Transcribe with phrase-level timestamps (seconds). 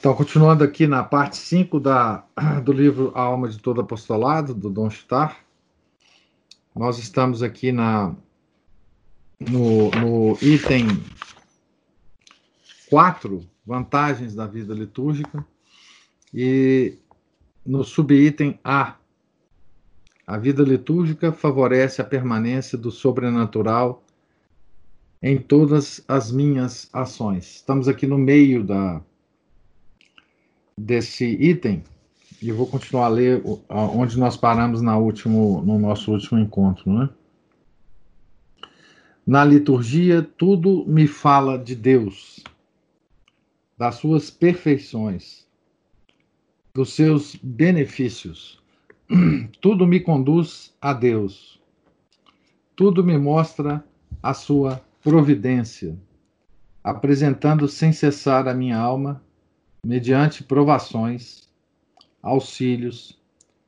[0.00, 2.24] Então, continuando aqui na parte 5 da,
[2.64, 5.44] do livro A Alma de Todo Apostolado, do Dom Chutar,
[6.74, 8.16] nós estamos aqui na,
[9.38, 10.86] no, no item
[12.88, 15.46] 4, vantagens da vida litúrgica,
[16.32, 16.96] e
[17.64, 18.96] no subitem A,
[20.26, 24.02] a vida litúrgica favorece a permanência do sobrenatural
[25.22, 27.56] em todas as minhas ações.
[27.56, 29.02] Estamos aqui no meio da,
[30.84, 31.82] desse item,
[32.40, 36.90] e eu vou continuar a ler onde nós paramos na último, no nosso último encontro.
[36.90, 37.08] Né?
[39.26, 42.42] Na liturgia, tudo me fala de Deus,
[43.76, 45.46] das suas perfeições,
[46.74, 48.58] dos seus benefícios.
[49.60, 51.60] Tudo me conduz a Deus.
[52.76, 53.84] Tudo me mostra
[54.22, 55.98] a sua providência,
[56.82, 59.20] apresentando sem cessar a minha alma
[59.84, 61.48] mediante provações,
[62.22, 63.18] auxílios,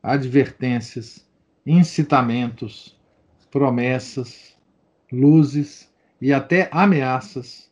[0.02, 1.26] advertências,
[1.66, 2.98] incitamentos,
[3.50, 4.56] promessas,
[5.10, 5.90] luzes
[6.20, 7.70] e até ameaças,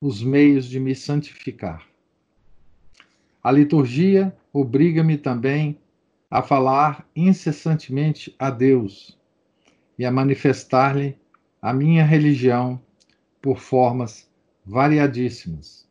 [0.00, 1.86] os meios de me santificar.
[3.42, 5.78] A liturgia obriga-me também
[6.30, 9.18] a falar incessantemente a Deus
[9.98, 11.16] e a manifestar-lhe
[11.60, 12.80] a minha religião
[13.40, 14.30] por formas
[14.64, 15.87] variadíssimas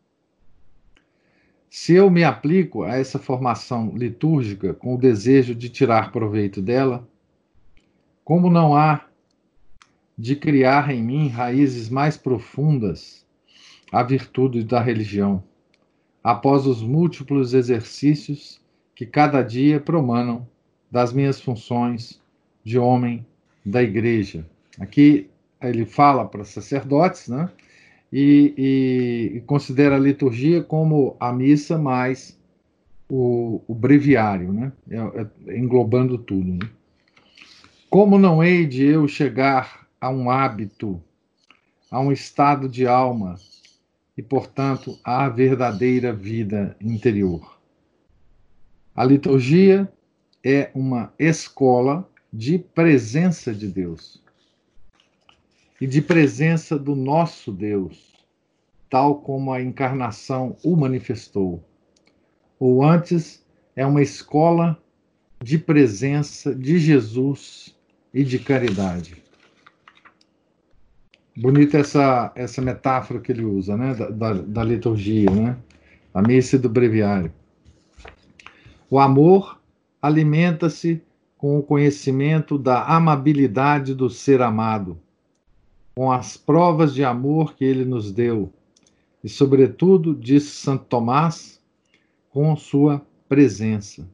[1.79, 7.07] se eu me aplico a essa formação litúrgica com o desejo de tirar proveito dela,
[8.25, 9.05] como não há
[10.17, 13.23] de criar em mim raízes mais profundas
[13.91, 15.43] a virtude da religião,
[16.23, 18.59] após os múltiplos exercícios
[18.95, 20.47] que cada dia promanam
[20.89, 22.19] das minhas funções
[22.63, 23.23] de homem
[23.63, 24.49] da igreja.
[24.79, 25.29] Aqui
[25.61, 27.51] ele fala para sacerdotes, né?
[28.11, 32.37] E, e, considera a liturgia como a missa mais
[33.09, 34.71] o, o breviário, né?
[34.89, 36.53] É, é, englobando tudo.
[36.53, 36.69] Né?
[37.89, 41.01] Como não hei de eu chegar a um hábito,
[41.91, 43.35] a um estado de alma
[44.17, 47.57] e, portanto, à verdadeira vida interior?
[48.95, 49.91] A liturgia
[50.43, 54.21] é uma escola de presença de Deus
[55.79, 58.13] e de presença do nosso Deus,
[58.89, 61.63] tal como a encarnação o manifestou.
[62.59, 63.45] Ou antes,
[63.75, 64.81] é uma escola
[65.41, 67.75] de presença de Jesus
[68.11, 69.23] e de caridade.
[71.35, 73.93] Bonita essa, essa metáfora que ele usa, né?
[73.93, 75.55] Da, da, da liturgia, né?
[76.11, 77.31] A missa do breviário.
[78.89, 79.61] O amor
[80.01, 81.03] alimenta-se
[81.37, 84.99] com o conhecimento da amabilidade do ser amado
[85.97, 88.53] com as provas de amor que ele nos deu,
[89.23, 91.59] e, sobretudo, diz Santo Tomás,
[92.29, 94.07] com sua presença.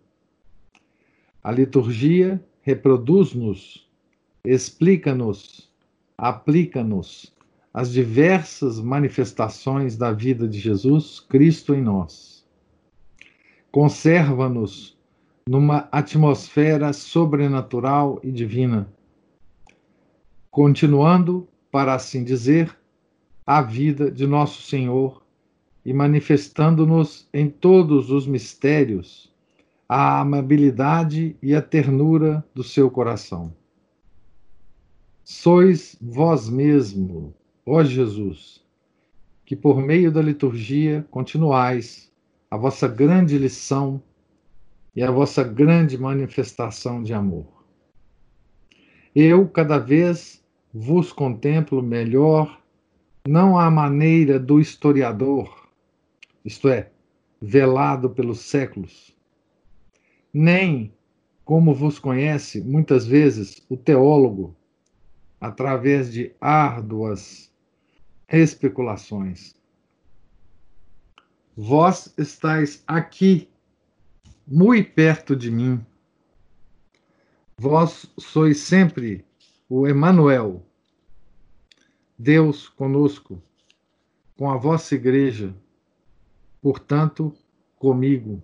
[1.43, 3.85] A liturgia reproduz-nos,
[4.45, 5.69] explica-nos,
[6.17, 7.35] aplica-nos
[7.73, 12.47] as diversas manifestações da vida de Jesus Cristo em nós.
[13.73, 14.97] Conserva-nos
[15.45, 18.87] numa atmosfera sobrenatural e divina,
[20.49, 22.77] continuando para assim dizer,
[23.47, 25.25] a vida de nosso Senhor
[25.83, 29.33] e manifestando-nos em todos os mistérios
[29.89, 33.55] a amabilidade e a ternura do seu coração.
[35.23, 37.33] Sois vós mesmo,
[37.65, 38.63] ó Jesus,
[39.43, 42.11] que por meio da liturgia continuais
[42.51, 43.99] a vossa grande lição
[44.95, 47.47] e a vossa grande manifestação de amor.
[49.15, 50.42] Eu, cada vez
[50.73, 52.59] vos contemplo melhor,
[53.27, 55.69] não à maneira do historiador,
[56.43, 56.89] isto é,
[57.39, 59.15] velado pelos séculos,
[60.33, 60.91] nem
[61.45, 64.55] como vos conhece muitas vezes o teólogo,
[65.39, 67.53] através de árduas
[68.29, 69.53] especulações.
[71.55, 73.49] Vós estáis aqui,
[74.47, 75.85] muito perto de mim.
[77.57, 79.23] Vós sois sempre
[79.75, 80.63] o Emanuel,
[82.15, 83.41] Deus conosco,
[84.37, 85.51] com a vossa igreja.
[86.61, 87.33] Portanto,
[87.79, 88.39] comigo.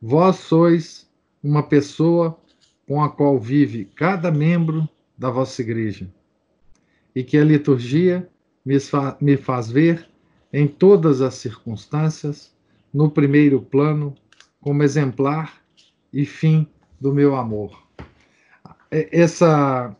[0.00, 1.06] Vós sois
[1.42, 2.40] uma pessoa
[2.88, 6.10] com a qual vive cada membro da vossa igreja,
[7.14, 8.26] e que a liturgia
[8.64, 10.08] me faz ver
[10.50, 12.56] em todas as circunstâncias,
[12.94, 14.14] no primeiro plano,
[14.58, 15.60] como exemplar
[16.10, 16.66] e fim
[16.98, 17.89] do meu amor.
[18.90, 19.96] É, essa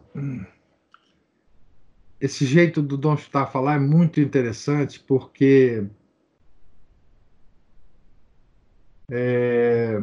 [2.21, 5.87] esse jeito do Dom Chutar falar é muito interessante porque
[9.11, 10.03] é,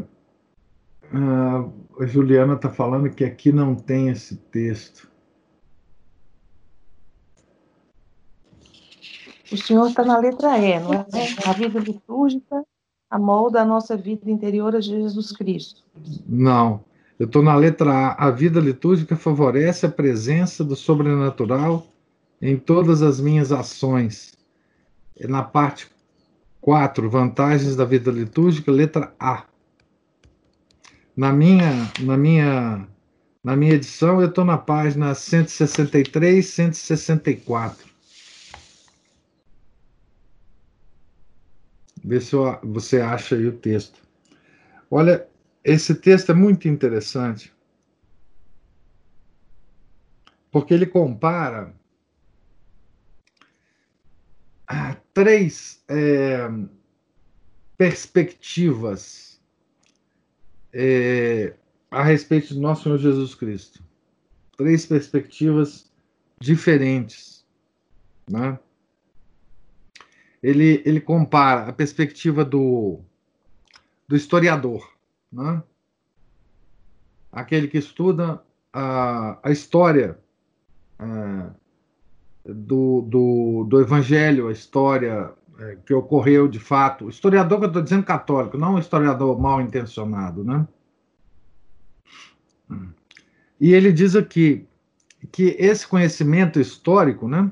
[1.11, 5.09] a Juliana está falando que aqui não tem esse texto.
[9.51, 11.05] O senhor está na letra E, não é?
[11.45, 12.65] A vida litúrgica
[13.09, 15.83] amolda a nossa vida interior a Jesus Cristo.
[16.27, 16.83] Não.
[17.19, 18.27] Eu estou na letra A.
[18.27, 21.87] A vida litúrgica favorece a presença do sobrenatural
[22.41, 24.37] em todas as minhas ações.
[25.19, 25.87] Na parte
[26.61, 29.45] 4, vantagens da vida litúrgica, letra A.
[31.15, 32.87] Na minha, na minha,
[33.43, 37.87] na minha edição, eu estou na página 163, 164.
[42.03, 43.99] Vê se você acha aí o texto.
[44.91, 45.27] Olha,
[45.67, 47.53] esse texto é muito interessante,
[50.49, 51.75] porque ele compara
[55.13, 56.47] três é,
[57.77, 59.41] perspectivas
[60.71, 61.53] é,
[61.91, 63.83] a respeito do nosso Senhor Jesus Cristo.
[64.55, 65.91] Três perspectivas
[66.39, 67.45] diferentes.
[68.29, 68.57] Né?
[70.41, 73.01] Ele, ele compara a perspectiva do,
[74.07, 74.96] do historiador,
[75.31, 75.61] né?
[77.31, 78.41] aquele que estuda
[78.73, 80.17] a, a história
[80.99, 81.49] é,
[82.45, 87.09] do, do, do Evangelho, a história é, que ocorreu de fato.
[87.09, 90.67] Historiador que eu estou dizendo católico, não um historiador mal intencionado, né?
[93.59, 94.67] E ele diz aqui
[95.31, 97.51] que esse conhecimento histórico, né?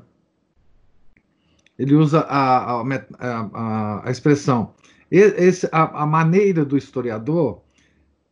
[1.78, 2.84] Ele usa a, a,
[3.18, 4.74] a, a expressão,
[5.10, 7.62] esse, a, a maneira do historiador,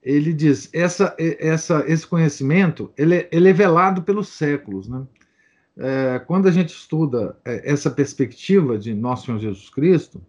[0.05, 5.07] ele diz, essa, essa, esse conhecimento ele, ele é velado pelos séculos, né?
[5.77, 10.21] é, quando a gente estuda é, essa perspectiva de Nosso Senhor Jesus Cristo,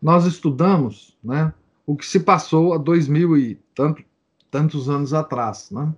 [0.00, 1.52] nós estudamos né,
[1.86, 4.02] o que se passou há dois mil e tanto,
[4.50, 5.70] tantos anos atrás.
[5.70, 5.92] Né?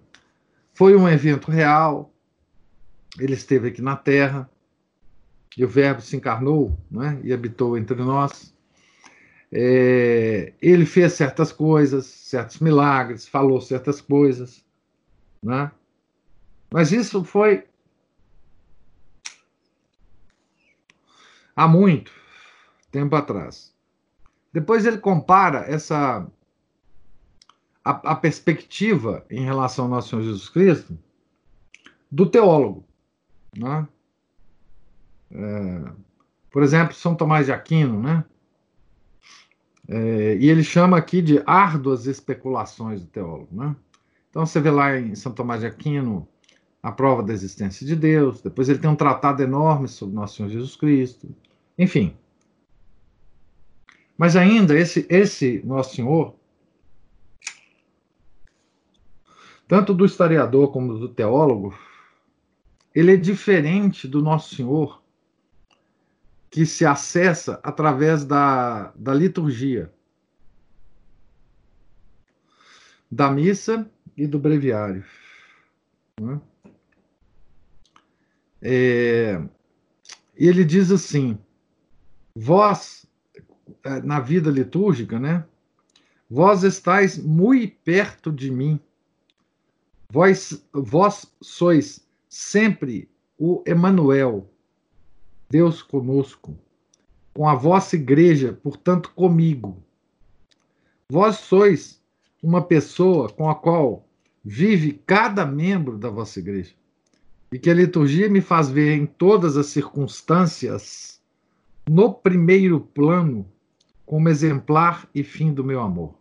[0.72, 2.12] Foi um evento real,
[3.18, 4.48] ele esteve aqui na Terra,
[5.56, 8.54] e o Verbo se encarnou né, e habitou entre nós.
[9.58, 14.62] É, ele fez certas coisas, certos milagres, falou certas coisas,
[15.42, 15.72] né?
[16.70, 17.66] Mas isso foi
[21.56, 22.12] há muito
[22.90, 23.74] tempo atrás.
[24.52, 26.26] Depois ele compara essa
[27.82, 30.98] a, a perspectiva em relação ao nosso Senhor Jesus Cristo
[32.12, 32.84] do teólogo,
[33.56, 33.88] né?
[35.30, 35.92] É,
[36.50, 38.22] por exemplo, São Tomás de Aquino, né?
[39.88, 43.76] É, e ele chama aqui de árduas especulações do teólogo, né?
[44.30, 46.28] Então você vê lá em São Tomás de Aquino
[46.82, 50.48] a prova da existência de Deus, depois ele tem um tratado enorme sobre nosso Senhor
[50.48, 51.28] Jesus Cristo,
[51.78, 52.16] enfim.
[54.16, 56.34] Mas ainda esse, esse Nosso Senhor,
[59.68, 61.76] tanto do historiador como do teólogo,
[62.94, 65.02] ele é diferente do Nosso Senhor
[66.50, 69.92] que se acessa através da, da liturgia,
[73.10, 75.04] da missa e do breviário.
[76.20, 76.40] Né?
[78.62, 79.40] É,
[80.34, 81.38] ele diz assim:
[82.34, 83.06] vós,
[83.84, 85.44] é, na vida litúrgica, né?
[86.28, 88.80] Vós estáis muito perto de mim.
[90.10, 94.50] Vós, vós sois sempre o Emanuel,
[95.48, 96.58] Deus conosco,
[97.32, 99.82] com a vossa igreja, portanto, comigo.
[101.08, 102.02] Vós sois
[102.42, 104.06] uma pessoa com a qual
[104.44, 106.74] vive cada membro da vossa igreja.
[107.52, 111.20] E que a liturgia me faz ver em todas as circunstâncias
[111.88, 113.46] no primeiro plano
[114.04, 116.14] como exemplar e fim do meu amor.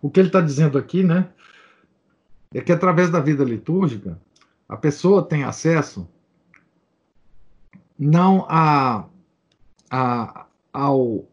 [0.00, 1.30] O que ele está dizendo aqui, né,
[2.54, 4.18] é que através da vida litúrgica,
[4.68, 6.08] a pessoa tem acesso
[7.98, 9.06] não a,
[9.90, 11.28] a, ao,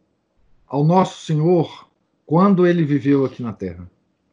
[0.67, 1.87] ao Nosso Senhor
[2.25, 3.89] quando ele viveu aqui na Terra.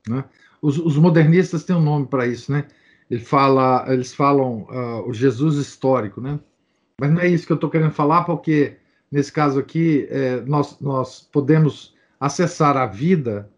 [0.09, 0.25] Né?
[0.61, 2.67] Os, os modernistas têm um nome para isso, né?
[3.11, 6.41] Ele fala, eles falam uh, o Jesus histórico, né?
[6.99, 8.77] Mas não é isso que eu estou querendo falar, porque
[9.11, 13.51] nesse caso aqui é, nós, nós podemos acessar a vida,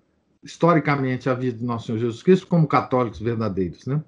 [0.45, 4.03] historicamente, a vida do nosso Senhor Jesus Cristo, como católicos verdadeiros, né?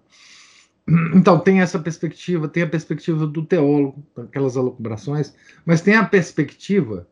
[1.15, 7.09] Então, tem essa perspectiva, tem a perspectiva do teólogo, aquelas alucubrações, mas tem a perspectiva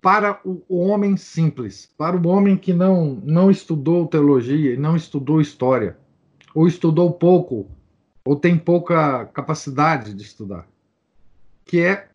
[0.00, 5.96] para o, homem simples, para o homem que não, não estudou teologia, não estudou história,
[6.54, 7.70] ou estudou pouco,
[8.24, 10.66] ou tem pouca capacidade de estudar,
[11.64, 12.08] que é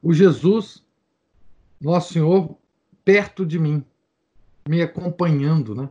[0.00, 0.84] o Jesus,
[1.80, 2.56] nosso Senhor,
[3.04, 3.84] perto de mim,
[4.68, 5.88] me acompanhando, né?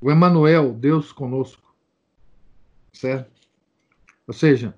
[0.00, 1.74] O Emanuel, Deus conosco,
[2.92, 3.30] certo?
[4.26, 4.74] Ou seja,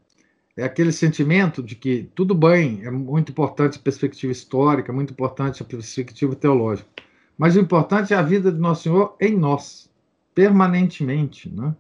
[0.56, 5.62] é aquele sentimento de que tudo bem, é muito importante a perspectiva histórica, muito importante
[5.62, 6.88] a perspectiva teológica,
[7.36, 9.90] mas o importante é a vida de Nosso Senhor em nós,
[10.34, 11.74] permanentemente, né?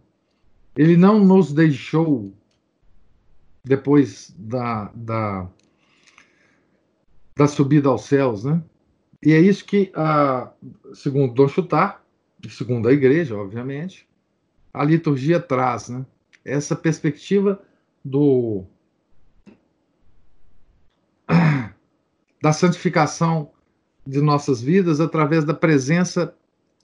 [0.76, 2.32] Ele não nos deixou
[3.62, 5.48] depois da, da,
[7.36, 8.62] da subida aos céus, né?
[9.22, 9.92] E é isso que,
[10.94, 12.04] segundo Dom Chutar,
[12.48, 14.08] segundo a igreja, obviamente,
[14.74, 16.04] a liturgia traz, né?
[16.44, 17.62] Essa perspectiva
[18.04, 18.64] do
[22.42, 23.52] da santificação
[24.04, 26.34] de nossas vidas através da presença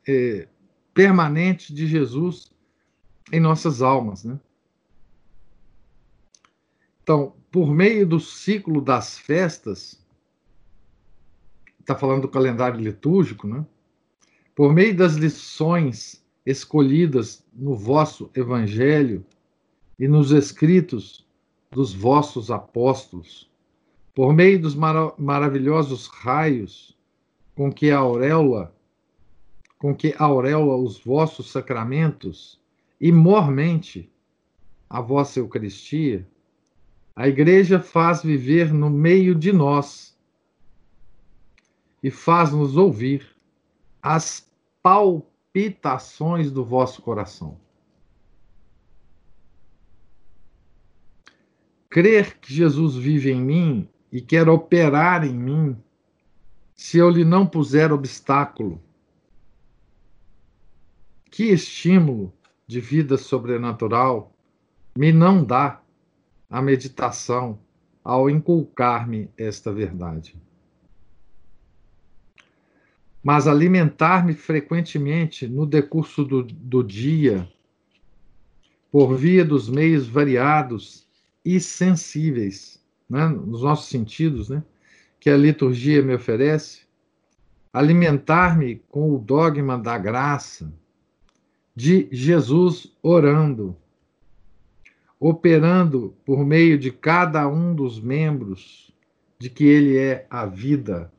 [0.06, 0.46] eh,
[0.94, 2.52] permanente de Jesus
[3.32, 4.38] em nossas almas, né?
[7.02, 10.06] Então, por meio do ciclo das festas,
[11.88, 13.64] está falando do calendário litúrgico, né?
[14.54, 19.24] Por meio das lições escolhidas no vosso evangelho
[19.98, 21.26] e nos escritos
[21.70, 23.50] dos vossos apóstolos,
[24.14, 26.94] por meio dos maravilhosos raios
[27.54, 28.74] com que a auréola
[29.78, 32.60] com que auréola os vossos sacramentos
[33.00, 34.10] e mormente
[34.90, 36.26] a vossa Eucaristia,
[37.14, 40.17] a Igreja faz viver no meio de nós
[42.02, 43.26] e faz-nos ouvir
[44.02, 44.48] as
[44.82, 47.58] palpitações do vosso coração.
[51.90, 55.76] Crer que Jesus vive em mim e quer operar em mim,
[56.74, 58.80] se eu lhe não puser obstáculo,
[61.30, 62.32] que estímulo
[62.66, 64.32] de vida sobrenatural
[64.96, 65.80] me não dá
[66.48, 67.58] a meditação
[68.02, 70.36] ao inculcar-me esta verdade.
[73.22, 77.48] Mas alimentar-me frequentemente no decurso do, do dia,
[78.90, 81.06] por via dos meios variados
[81.44, 84.62] e sensíveis, né, nos nossos sentidos, né,
[85.20, 86.82] que a liturgia me oferece,
[87.72, 90.72] alimentar-me com o dogma da graça,
[91.74, 93.76] de Jesus orando,
[95.20, 98.92] operando por meio de cada um dos membros
[99.38, 101.12] de que ele é a vida,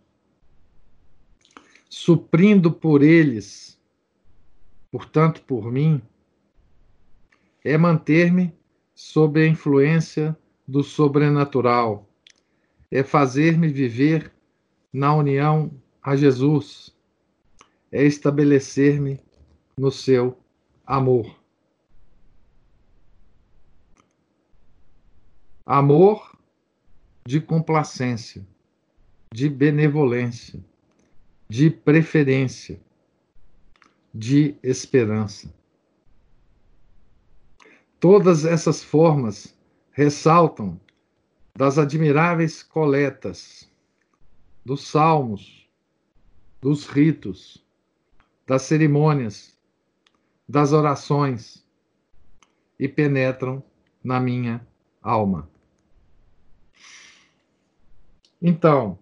[1.89, 3.81] suprindo por eles,
[4.91, 5.99] portanto por mim,
[7.65, 8.53] é manter-me
[8.93, 12.07] sob a influência do sobrenatural,
[12.91, 14.31] é fazer-me viver
[14.93, 16.95] na união a Jesus,
[17.91, 19.19] é estabelecer-me
[19.77, 20.37] no seu
[20.85, 21.39] amor.
[25.65, 26.37] Amor
[27.25, 28.45] de complacência,
[29.31, 30.63] de benevolência,
[31.49, 32.79] de preferência,
[34.13, 35.51] de esperança.
[37.99, 39.57] Todas essas formas
[39.91, 40.79] ressaltam
[41.55, 43.69] das admiráveis coletas,
[44.63, 45.67] dos salmos,
[46.61, 47.65] dos ritos,
[48.45, 49.57] das cerimônias,
[50.47, 51.65] das orações
[52.79, 53.63] e penetram
[54.03, 54.65] na minha
[55.01, 55.49] alma.
[58.41, 58.97] Então,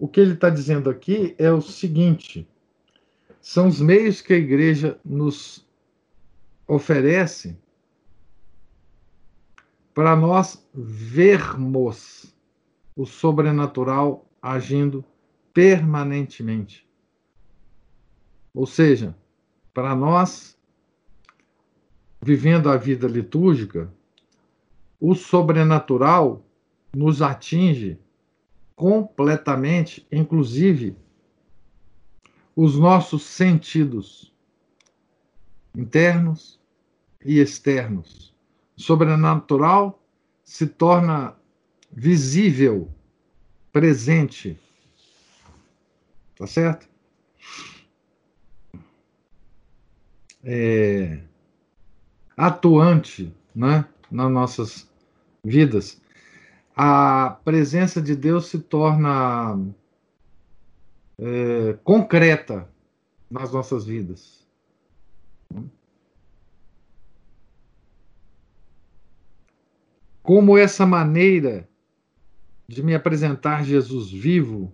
[0.00, 2.48] o que ele está dizendo aqui é o seguinte:
[3.38, 5.68] são os meios que a igreja nos
[6.66, 7.54] oferece
[9.92, 12.34] para nós vermos
[12.96, 15.04] o sobrenatural agindo
[15.52, 16.88] permanentemente.
[18.54, 19.14] Ou seja,
[19.74, 20.56] para nós,
[22.22, 23.92] vivendo a vida litúrgica,
[24.98, 26.42] o sobrenatural
[26.94, 27.98] nos atinge
[28.80, 30.96] completamente, inclusive
[32.56, 34.34] os nossos sentidos
[35.76, 36.58] internos
[37.22, 38.34] e externos.
[38.78, 40.02] O sobrenatural
[40.42, 41.36] se torna
[41.92, 42.90] visível,
[43.70, 44.58] presente.
[46.38, 46.88] Tá certo?
[50.42, 51.20] é,
[52.34, 53.84] atuante, né?
[54.10, 54.90] nas nossas
[55.44, 56.00] vidas,
[56.74, 59.58] a presença de Deus se torna
[61.18, 62.68] é, concreta
[63.30, 64.46] nas nossas vidas.
[70.22, 71.68] Como essa maneira
[72.66, 74.72] de me apresentar Jesus vivo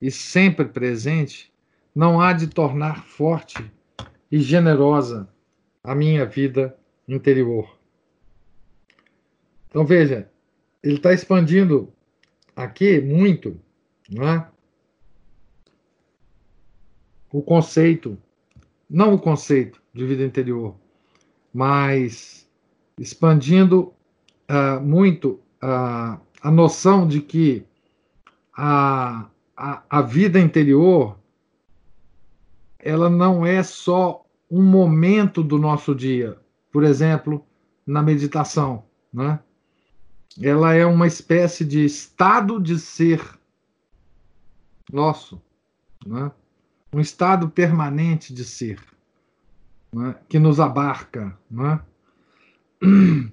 [0.00, 1.52] e sempre presente
[1.94, 3.70] não há de tornar forte
[4.30, 5.28] e generosa
[5.82, 7.78] a minha vida interior.
[9.68, 10.30] Então veja,
[10.82, 11.92] ele está expandindo
[12.56, 13.60] aqui muito,
[14.10, 14.48] não é?
[17.32, 18.18] O conceito,
[18.88, 20.74] não o conceito de vida interior,
[21.52, 22.48] mas
[22.98, 23.92] expandindo
[24.50, 27.64] uh, muito uh, a noção de que
[28.56, 31.18] a, a, a vida interior
[32.78, 36.36] ela não é só um momento do nosso dia,
[36.72, 37.44] por exemplo,
[37.86, 39.38] na meditação, né?
[40.38, 43.22] Ela é uma espécie de estado de ser
[44.92, 45.40] nosso,
[46.06, 46.30] né?
[46.92, 48.80] um estado permanente de ser,
[49.92, 50.14] né?
[50.28, 51.36] que nos abarca.
[51.50, 51.80] Né?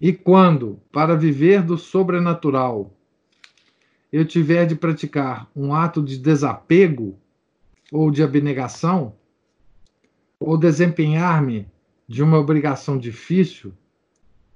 [0.00, 2.94] E quando, para viver do sobrenatural,
[4.12, 7.18] eu tiver de praticar um ato de desapego
[7.90, 9.14] ou de abnegação,
[10.38, 11.66] ou desempenhar-me
[12.06, 13.74] de uma obrigação difícil,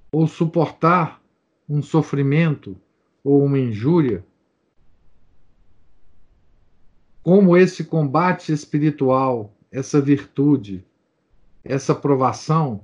[0.09, 1.21] ou suportar
[1.67, 2.77] um sofrimento
[3.23, 4.25] ou uma injúria,
[7.21, 10.85] como esse combate espiritual, essa virtude,
[11.63, 12.83] essa provação,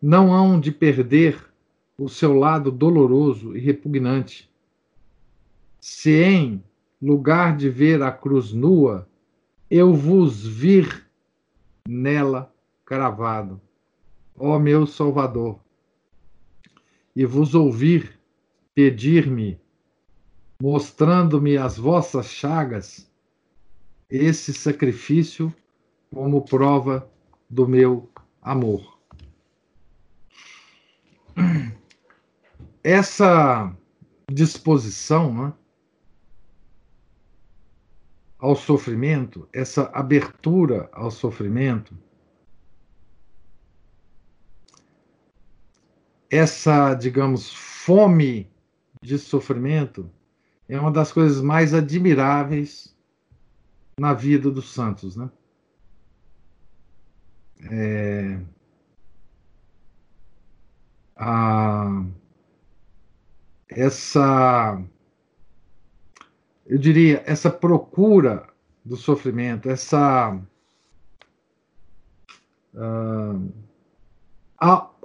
[0.00, 1.44] não hão de perder
[1.98, 4.50] o seu lado doloroso e repugnante.
[5.80, 6.62] Se em
[7.00, 9.08] lugar de ver a cruz nua,
[9.70, 11.04] eu vos vir
[11.86, 12.52] nela
[12.84, 13.60] cravado,
[14.38, 15.58] ó meu Salvador,
[17.14, 18.18] e vos ouvir
[18.74, 19.60] pedir-me,
[20.60, 23.10] mostrando-me as vossas chagas,
[24.10, 25.54] esse sacrifício
[26.12, 27.08] como prova
[27.48, 28.10] do meu
[28.42, 28.98] amor.
[32.82, 33.74] Essa
[34.30, 35.52] disposição né,
[38.38, 41.96] ao sofrimento, essa abertura ao sofrimento,
[46.30, 48.50] essa, digamos, fome
[49.02, 50.10] de sofrimento
[50.68, 52.96] é uma das coisas mais admiráveis
[53.98, 55.30] na vida dos santos, né?
[57.70, 58.40] É,
[61.16, 62.04] a,
[63.68, 64.82] essa,
[66.66, 68.48] eu diria, essa procura
[68.84, 70.38] do sofrimento, essa
[72.74, 73.52] uh,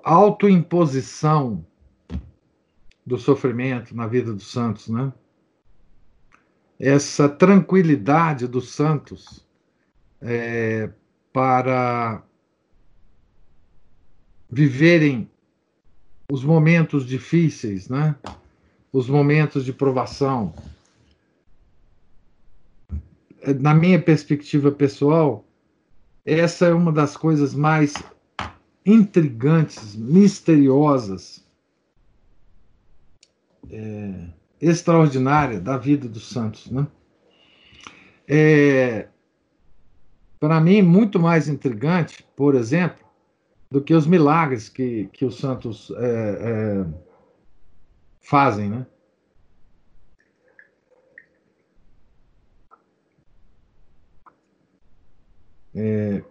[0.04, 1.66] autoimposição
[3.06, 5.12] do sofrimento na vida dos santos, né?
[6.80, 9.46] Essa tranquilidade dos santos
[10.22, 10.90] é,
[11.34, 12.24] para
[14.50, 15.30] viverem
[16.32, 18.16] os momentos difíceis, né?
[18.92, 20.54] Os momentos de provação.
[23.60, 25.46] Na minha perspectiva pessoal,
[26.26, 27.94] essa é uma das coisas mais
[28.86, 31.46] intrigantes, misteriosas,
[33.70, 34.28] é,
[34.62, 36.70] extraordinária da vida dos santos.
[36.72, 36.88] Né?
[38.28, 39.08] É,
[40.40, 43.06] Para mim, muito mais intrigante, por exemplo,
[43.70, 46.86] do que os milagres que, que os santos é, é,
[48.22, 48.70] fazem.
[48.70, 48.88] Né?
[55.76, 56.24] É,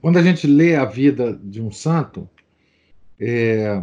[0.00, 2.28] quando a gente lê a vida de um santo,
[3.18, 3.82] é,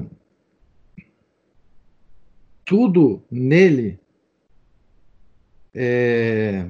[2.66, 4.00] tudo nele
[5.74, 6.68] é,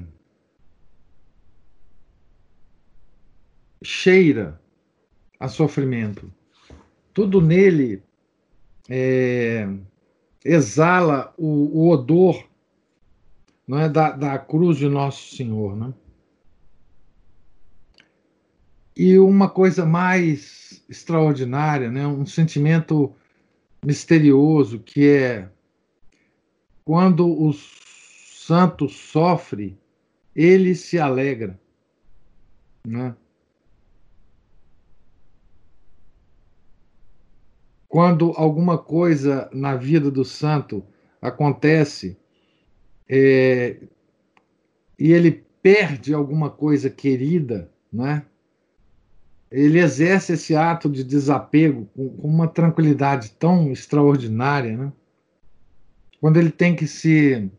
[3.83, 4.61] cheira
[5.39, 6.31] a sofrimento.
[7.13, 8.03] Tudo nele
[8.89, 9.67] é,
[10.43, 12.47] exala o, o, odor
[13.67, 15.75] não é, da, da cruz de Nosso Senhor.
[15.75, 15.93] Né?
[18.99, 22.07] E uma coisa mais extraordinária, né?
[22.07, 23.13] um sentimento
[23.85, 25.49] misterioso que é
[26.83, 29.77] quando o santo sofre,
[30.35, 31.59] ele se alegra.
[32.87, 33.15] Né?
[37.87, 40.83] Quando alguma coisa na vida do santo
[41.21, 42.17] acontece
[43.07, 43.77] é,
[44.97, 48.25] e ele perde alguma coisa querida, né?
[49.51, 54.93] Ele exerce esse ato de desapego com, uma tranquilidade tão extraordinária, né?
[56.19, 57.49] Quando ele tem que se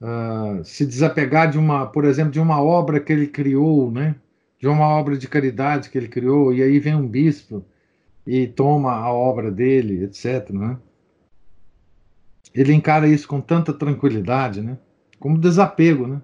[0.00, 4.14] uh, se desapegar de uma, por exemplo, de uma obra que ele criou, né?
[4.60, 7.64] De uma obra de caridade que ele criou, e aí vem um bispo
[8.26, 10.50] e toma a obra dele, etc.
[10.50, 10.76] Né?
[12.54, 14.76] Ele encara isso com tanta tranquilidade, né?
[15.18, 16.20] Como desapego, né?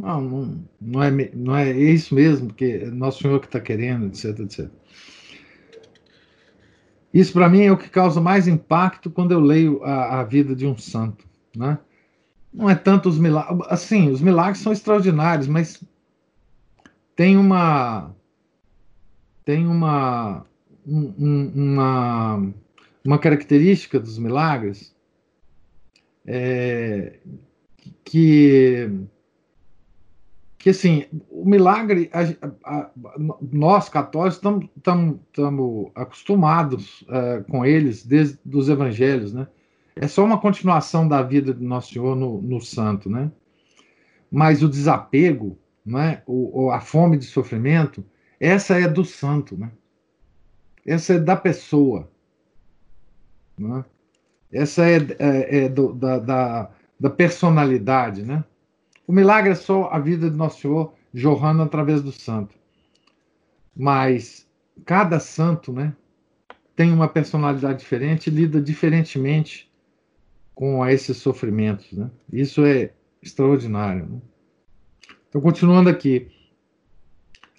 [0.00, 4.06] Não, não, não, é, não é isso mesmo, que é Nosso Senhor que está querendo,
[4.06, 4.70] etc, etc.
[7.12, 10.54] Isso para mim é o que causa mais impacto quando eu leio a, a vida
[10.54, 11.78] de um santo, né?
[12.52, 15.84] Não é tanto os milagres, assim, os milagres são extraordinários, mas
[17.14, 18.14] tem uma
[19.44, 20.46] tem uma
[20.86, 22.52] um, uma
[23.04, 24.94] uma característica dos milagres
[26.26, 27.18] é,
[28.04, 28.90] que
[30.60, 32.20] que assim, o milagre, a,
[32.70, 32.90] a,
[33.50, 34.36] nós católicos
[34.76, 35.18] estamos
[35.94, 39.48] acostumados uh, com eles desde os evangelhos, né?
[39.96, 43.32] É só uma continuação da vida do Nosso Senhor no, no santo, né?
[44.30, 46.22] Mas o desapego, né?
[46.26, 48.04] O, a fome de sofrimento,
[48.38, 49.72] essa é do santo, né?
[50.86, 52.10] Essa é da pessoa,
[53.58, 53.82] né?
[54.52, 56.70] Essa é, é, é do, da, da,
[57.00, 58.44] da personalidade, né?
[59.10, 62.54] O milagre é só a vida de Nosso Senhor jorrando através do santo.
[63.76, 64.48] Mas
[64.84, 65.96] cada santo, né,
[66.76, 69.68] tem uma personalidade diferente, lida diferentemente
[70.54, 72.08] com esses sofrimentos, né?
[72.32, 74.06] Isso é extraordinário.
[74.06, 74.20] Né?
[75.28, 76.28] Então, continuando aqui,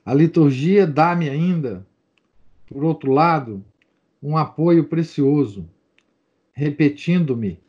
[0.06, 1.86] a liturgia dá-me ainda,
[2.66, 3.62] por outro lado,
[4.24, 5.70] um apoio precioso,
[6.54, 7.60] repetindo-me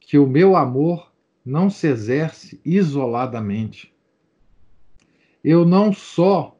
[0.00, 1.07] que o meu amor
[1.48, 3.90] não se exerce isoladamente.
[5.42, 6.54] Eu não só,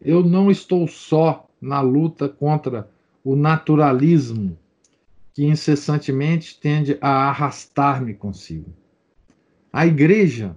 [0.00, 2.90] eu não estou só na luta contra
[3.22, 4.58] o naturalismo
[5.34, 8.72] que incessantemente tende a arrastar-me consigo.
[9.70, 10.56] A igreja,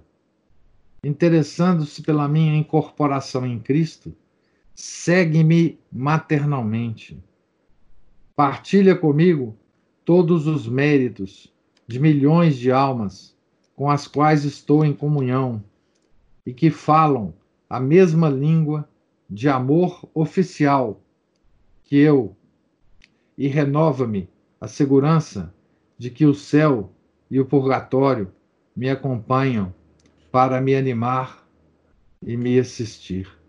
[1.04, 4.16] interessando-se pela minha incorporação em Cristo,
[4.74, 7.22] segue-me maternalmente.
[8.34, 9.54] Partilha comigo
[10.06, 11.52] todos os méritos
[11.86, 13.33] de milhões de almas
[13.74, 15.62] com as quais estou em comunhão
[16.46, 17.34] e que falam
[17.68, 18.88] a mesma língua
[19.28, 21.00] de amor oficial
[21.82, 22.36] que eu,
[23.36, 24.28] e renova-me
[24.60, 25.52] a segurança
[25.98, 26.90] de que o céu
[27.30, 28.32] e o purgatório
[28.76, 29.74] me acompanham
[30.30, 31.46] para me animar
[32.22, 33.43] e me assistir.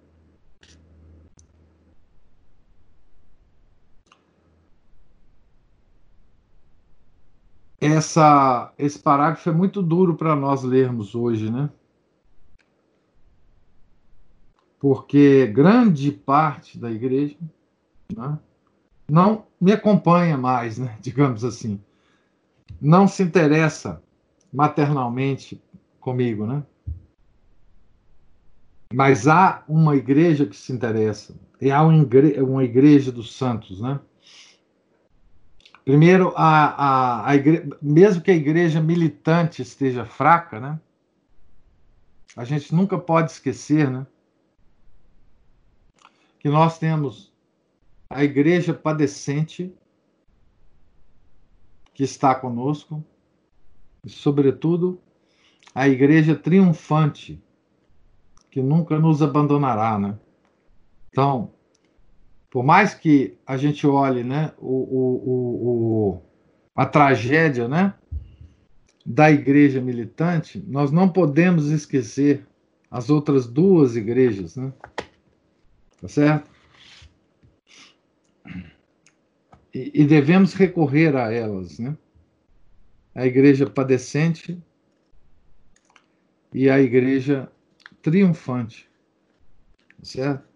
[7.93, 11.69] Essa, esse parágrafo é muito duro para nós lermos hoje, né?
[14.79, 17.35] Porque grande parte da igreja
[18.15, 18.37] né,
[19.09, 21.81] não me acompanha mais, né, digamos assim.
[22.81, 24.01] Não se interessa
[24.51, 25.61] maternalmente
[25.99, 26.63] comigo, né?
[28.93, 33.99] Mas há uma igreja que se interessa, e há uma igreja dos santos, né?
[35.85, 37.69] Primeiro, a, a, a igre...
[37.79, 40.79] mesmo que a igreja militante esteja fraca, né?
[42.35, 44.05] A gente nunca pode esquecer, né?
[46.39, 47.31] Que nós temos
[48.09, 49.71] a igreja padecente
[51.93, 53.05] que está conosco,
[54.03, 54.99] e, sobretudo,
[55.73, 57.41] a igreja triunfante
[58.49, 60.17] que nunca nos abandonará, né?
[61.09, 61.54] Então,
[62.55, 66.21] por mais que a gente olhe né, o, o, o,
[66.73, 67.93] a tragédia né,
[69.05, 72.47] da igreja militante, nós não podemos esquecer
[72.89, 74.71] as outras duas igrejas, né?
[75.99, 76.49] Tá certo?
[79.73, 81.97] E, e devemos recorrer a elas, né?
[83.13, 84.57] A igreja padecente
[86.53, 87.51] e a igreja
[88.01, 88.89] triunfante,
[89.97, 90.54] tá certo?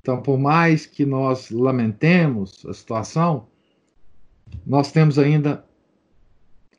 [0.00, 3.46] Então, por mais que nós lamentemos a situação,
[4.66, 5.64] nós temos ainda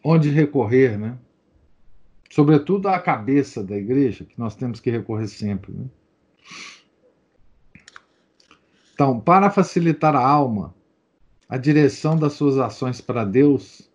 [0.03, 1.17] onde recorrer, né?
[2.31, 5.73] Sobretudo à cabeça da igreja, que nós temos que recorrer sempre.
[5.73, 5.85] Né?
[8.93, 10.73] Então, para facilitar a alma,
[11.49, 13.91] a direção das suas ações para Deus,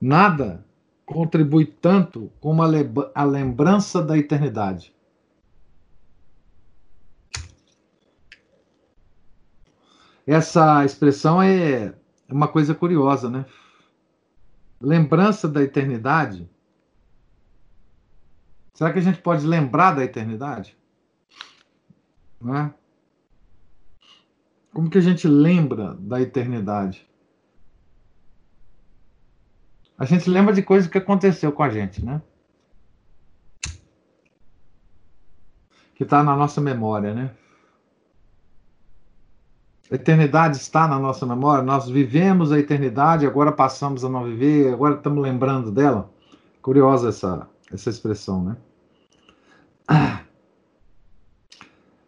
[0.00, 0.64] nada
[1.04, 4.94] contribui tanto como a lembrança da eternidade.
[10.28, 11.94] Essa expressão é
[12.28, 13.46] uma coisa curiosa, né?
[14.78, 16.46] Lembrança da eternidade.
[18.74, 20.76] Será que a gente pode lembrar da eternidade?
[22.38, 22.74] Não é?
[24.70, 27.08] Como que a gente lembra da eternidade?
[29.96, 32.20] A gente lembra de coisas que aconteceu com a gente, né?
[35.94, 37.34] Que está na nossa memória, né?
[39.90, 44.72] A eternidade está na nossa memória, nós vivemos a eternidade, agora passamos a não viver,
[44.72, 46.10] agora estamos lembrando dela.
[46.60, 48.56] Curiosa essa, essa expressão, né?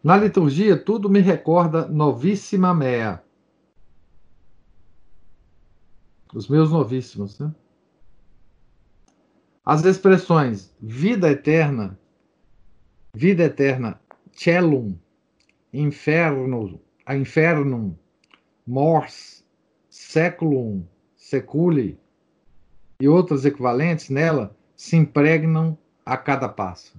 [0.05, 3.23] Na liturgia, tudo me recorda novíssima mea.
[6.35, 7.55] Os meus novíssimos, né?
[9.65, 11.99] As expressões vida eterna,
[13.15, 14.01] vida eterna,
[14.33, 14.99] celum,
[15.73, 17.97] inferno, a infernum,
[18.65, 19.45] mors,
[19.89, 21.99] seculum, seculi
[23.01, 26.97] e outras equivalentes nela se impregnam a cada passo.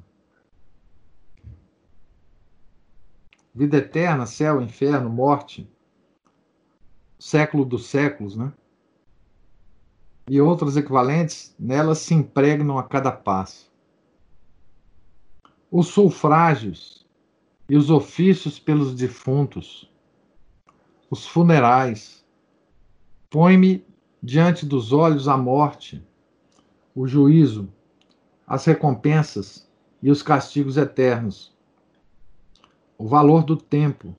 [3.56, 5.65] Vida eterna, céu, inferno, morte,
[7.17, 8.52] século dos séculos, né?
[10.30, 13.71] E outras equivalentes nelas se impregnam a cada passo.
[15.71, 17.08] Os sufrágios
[17.69, 19.89] e os ofícios pelos defuntos
[21.12, 22.26] os funerais.
[23.30, 23.86] Põe-me
[24.24, 26.02] diante dos olhos a morte,
[26.95, 27.71] o juízo,
[28.47, 29.69] as recompensas
[30.02, 31.54] e os castigos eternos,
[32.97, 34.15] o valor do tempo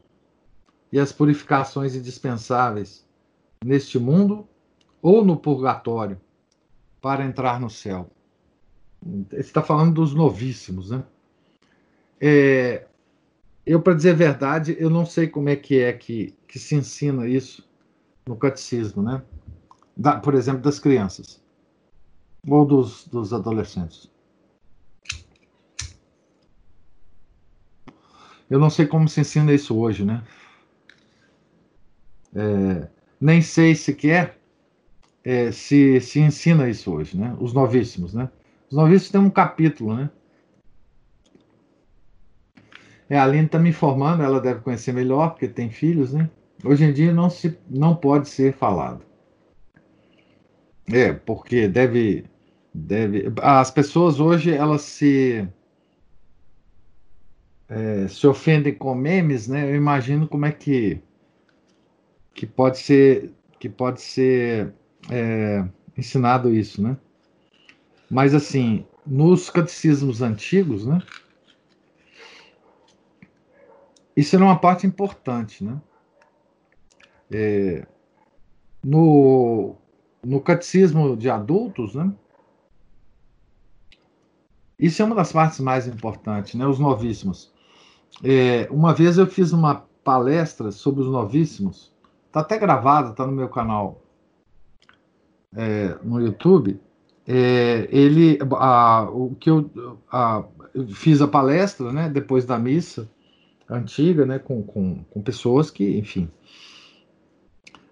[0.93, 3.07] e as purificações indispensáveis
[3.65, 4.47] neste mundo
[5.01, 6.21] ou no purgatório
[7.01, 8.11] para entrar no céu.
[9.33, 11.03] Está falando dos novíssimos, né?
[12.21, 12.87] É,
[13.65, 16.75] eu, para dizer a verdade, eu não sei como é que é que, que se
[16.75, 17.69] ensina isso
[18.27, 19.23] no catecismo, né?
[19.97, 21.43] Da, por exemplo, das crianças
[22.47, 24.11] ou dos, dos adolescentes.
[28.51, 30.23] Eu não sei como se ensina isso hoje, né?
[32.35, 32.89] É,
[33.21, 34.39] nem sei sequer
[35.25, 37.37] é, se se ensina isso hoje, né?
[37.41, 38.29] Os novíssimos, né?
[38.69, 40.11] Os novíssimos têm um capítulo, né?
[43.13, 46.31] É, a Aline está me informando, ela deve conhecer melhor, porque tem filhos, né?
[46.65, 49.05] Hoje em dia não, se, não pode ser falado.
[50.91, 52.25] É, porque deve,
[52.73, 53.31] deve.
[53.43, 55.47] As pessoas hoje, elas se.
[57.69, 59.71] É, se ofendem com memes, né?
[59.71, 60.99] Eu imagino como é que.
[62.33, 63.31] que pode ser.
[63.61, 64.73] que pode ser
[65.11, 65.63] é,
[65.99, 66.97] ensinado isso, né?
[68.09, 71.03] Mas assim, nos catecismos antigos, né?
[74.17, 75.81] Isso era uma parte importante, né?
[77.31, 77.87] É,
[78.85, 79.77] no,
[80.23, 82.13] no catecismo de adultos, né?
[84.79, 86.67] Isso é uma das partes mais importantes, né?
[86.67, 87.53] Os novíssimos.
[88.23, 91.93] É, uma vez eu fiz uma palestra sobre os novíssimos,
[92.27, 94.03] está até gravada, está no meu canal
[95.55, 96.81] é, no YouTube.
[97.27, 99.71] É, ele, a, o que eu,
[100.11, 100.45] a,
[100.93, 102.09] fiz a palestra, né?
[102.11, 103.09] Depois da missa
[103.77, 106.29] antiga, né, com, com, com pessoas que, enfim.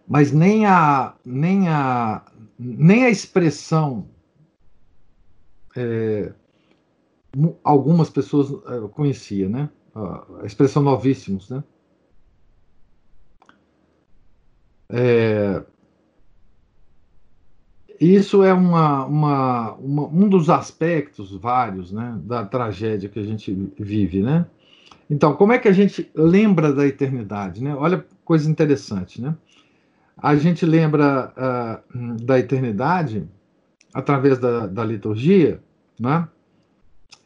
[0.06, 2.24] Mas nem a, nem a,
[2.58, 4.06] nem a expressão
[5.76, 6.32] é,
[7.62, 9.70] algumas pessoas é, conhecia, né?
[9.94, 11.62] A expressão novíssimos, né?
[14.88, 15.62] É,
[18.00, 23.52] isso é uma, uma, uma, um dos aspectos vários né, da tragédia que a gente
[23.78, 24.46] vive, né?
[25.10, 27.62] Então, como é que a gente lembra da eternidade?
[27.62, 27.74] Né?
[27.74, 29.36] Olha coisa interessante, né?
[30.16, 33.26] A gente lembra uh, da eternidade
[33.92, 35.60] através da, da liturgia,
[35.98, 36.28] né?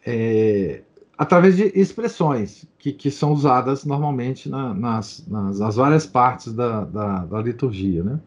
[0.06, 0.82] É,
[1.16, 6.84] através de expressões que, que são usadas normalmente na, nas, nas, nas, várias partes da,
[6.84, 8.20] da, da, liturgia, né?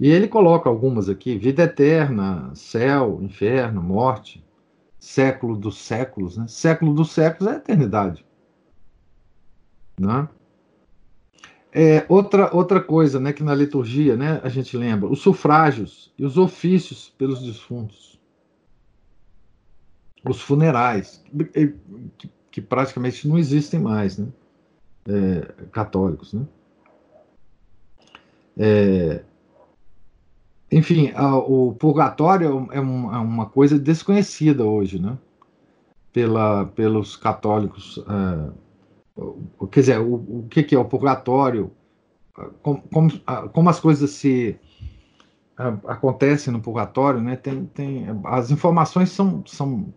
[0.00, 4.42] E ele coloca algumas aqui: vida eterna, céu, inferno, morte,
[4.98, 6.46] século dos séculos, né?
[6.48, 8.23] Século dos séculos é a eternidade.
[9.98, 10.28] Né?
[11.72, 16.24] É, outra, outra coisa né, que na liturgia né, a gente lembra, os sufrágios e
[16.24, 18.20] os ofícios pelos defuntos.
[20.24, 21.22] Os funerais,
[22.16, 24.28] que, que praticamente não existem mais, né?
[25.06, 26.32] É, católicos.
[26.32, 26.46] Né?
[28.56, 29.24] É,
[30.70, 35.18] enfim, a, o purgatório é, um, é, uma coisa desconhecida hoje, né?
[36.12, 38.52] Pela, pelos católicos é,
[39.70, 41.70] quer dizer, o, o que, que, é o purgatório,
[42.62, 43.10] como, como,
[43.52, 44.58] como as coisas se
[45.56, 47.36] acontecem no purgatório, né?
[47.36, 49.94] Tem, tem, as informações são, são,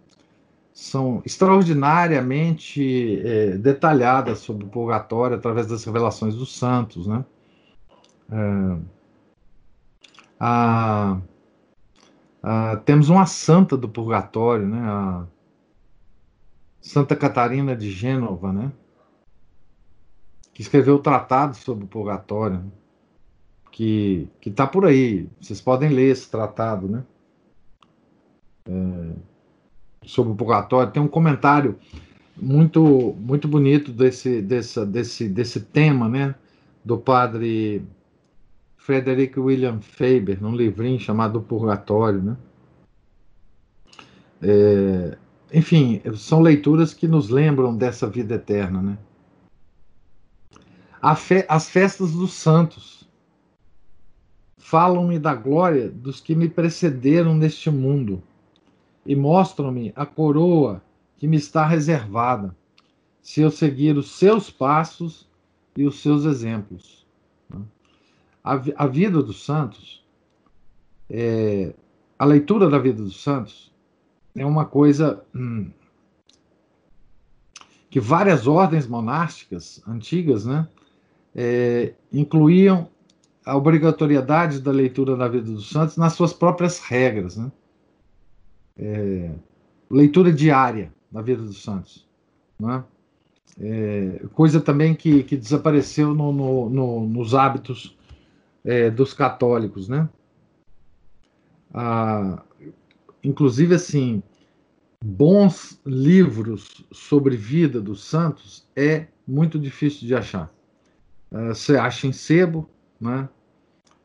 [0.72, 7.26] são extraordinariamente é, detalhadas sobre o purgatório através das revelações dos santos, né?
[8.32, 8.78] É,
[10.40, 11.20] a,
[12.44, 14.80] a, temos uma santa do purgatório, né?
[14.80, 15.26] A
[16.80, 18.72] Santa Catarina de Gênova, né?
[20.58, 22.64] Que escreveu o tratado sobre o purgatório,
[23.72, 25.30] que que está por aí.
[25.40, 27.04] Vocês podem ler esse tratado, né?
[28.68, 29.12] É,
[30.04, 30.92] sobre o purgatório.
[30.92, 31.78] Tem um comentário
[32.36, 36.34] muito muito bonito desse desse desse desse tema, né?
[36.84, 37.86] Do padre
[38.78, 42.38] Frederick William Faber, num livrinho chamado Purgatório, né?
[44.42, 45.18] É,
[45.54, 48.98] enfim, são leituras que nos lembram dessa vida eterna, né?
[51.16, 53.08] Fe, as festas dos santos
[54.58, 58.22] falam-me da glória dos que me precederam neste mundo
[59.06, 60.84] e mostram-me a coroa
[61.16, 62.56] que me está reservada,
[63.22, 65.28] se eu seguir os seus passos
[65.76, 67.08] e os seus exemplos.
[68.44, 70.06] A, a vida dos santos,
[71.10, 71.74] é,
[72.20, 73.74] a leitura da vida dos santos,
[74.36, 75.72] é uma coisa hum,
[77.90, 80.68] que várias ordens monásticas antigas né,
[81.38, 82.90] é, incluíam
[83.46, 87.38] a obrigatoriedade da leitura da vida dos santos nas suas próprias regras.
[87.38, 87.52] Né?
[88.78, 89.32] É,
[89.90, 92.06] leitura diária da vida dos santos.
[92.60, 92.84] Né?
[93.60, 97.96] É, coisa também que, que desapareceu no, no, no, nos hábitos
[98.66, 100.10] é, dos católicos, né?
[101.74, 102.44] Ah,
[103.24, 104.22] inclusive, assim,
[105.04, 110.52] bons livros sobre vida dos santos é muito difícil de achar.
[111.32, 113.28] Ah, você acha em sebo, né?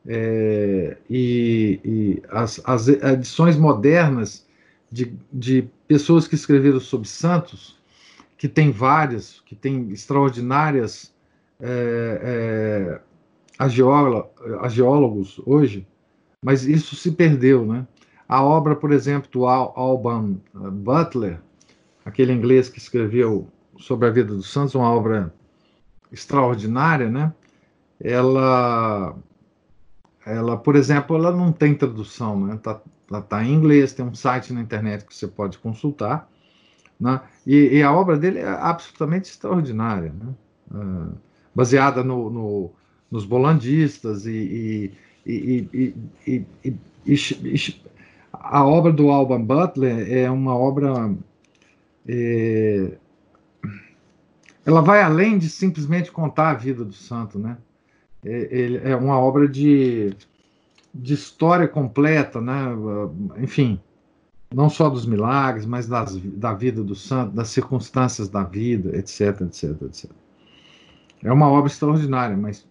[0.05, 4.45] É, e, e as, as, edições modernas
[4.91, 7.81] de, de pessoas que escreveram sobre santos,
[8.37, 11.15] que tem várias, que tem extraordinárias
[11.61, 13.01] é, é,
[15.47, 15.87] hoje,
[16.45, 17.87] mas isso se perdeu, né?
[18.29, 21.39] A obra, por exemplo, do Alban Butler,
[22.05, 23.47] aquele inglês que escreveu
[23.79, 25.33] sobre a vida dos santos, uma obra
[26.13, 27.33] extraordinária, né?
[28.01, 29.17] Ela,
[30.27, 32.59] ela, por exemplo, ela não tem tradução, né?
[32.63, 36.29] Tá, ela tá em inglês, tem um site na internet que você pode consultar,
[37.01, 37.21] né?
[37.47, 40.35] E, e a obra dele é absolutamente extraordinária, né?
[40.71, 41.15] Uh,
[41.55, 42.71] baseada no, no
[43.13, 44.91] nos bolandistas e,
[45.27, 45.69] e,
[46.27, 46.47] e,
[47.07, 47.17] e,
[48.33, 51.15] a obra do Alban Butler é uma obra
[52.09, 52.93] é,
[54.65, 57.57] ela vai além de simplesmente contar a vida do santo, né?
[58.25, 60.15] É, é uma obra de,
[60.95, 62.67] de história completa, né?
[63.39, 63.81] Enfim,
[64.55, 69.41] não só dos milagres, mas das, da vida do santo, das circunstâncias da vida, etc,
[69.43, 70.11] etc, etc.
[71.25, 72.67] É uma obra extraordinária, mas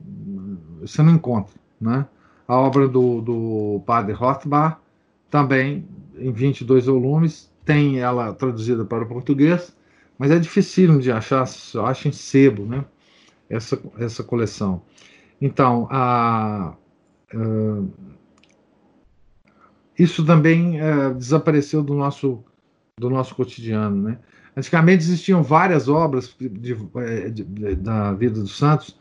[0.79, 2.05] você não encontra, né?
[2.47, 4.77] A obra do, do padre Rothbard,
[5.29, 5.85] também
[6.17, 9.73] em 22 volumes, tem ela traduzida para o português,
[10.21, 12.85] mas é difícil de achar, só acha em sebo, né?
[13.49, 14.83] Essa, essa coleção.
[15.41, 16.75] Então, a,
[17.33, 17.91] uh,
[19.97, 22.43] isso também uh, desapareceu do nosso,
[22.99, 24.19] do nosso cotidiano, né?
[24.55, 28.95] Antigamente existiam várias obras de, de, eh, de, da vida dos santos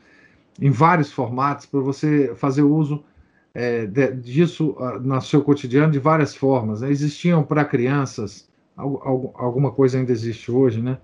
[0.58, 3.04] em vários formatos para você fazer uso
[3.52, 6.80] é, disso uh, no seu cotidiano de várias formas.
[6.80, 6.90] Né?
[6.90, 10.96] Existiam para crianças, alguma coisa ainda existe hoje, né?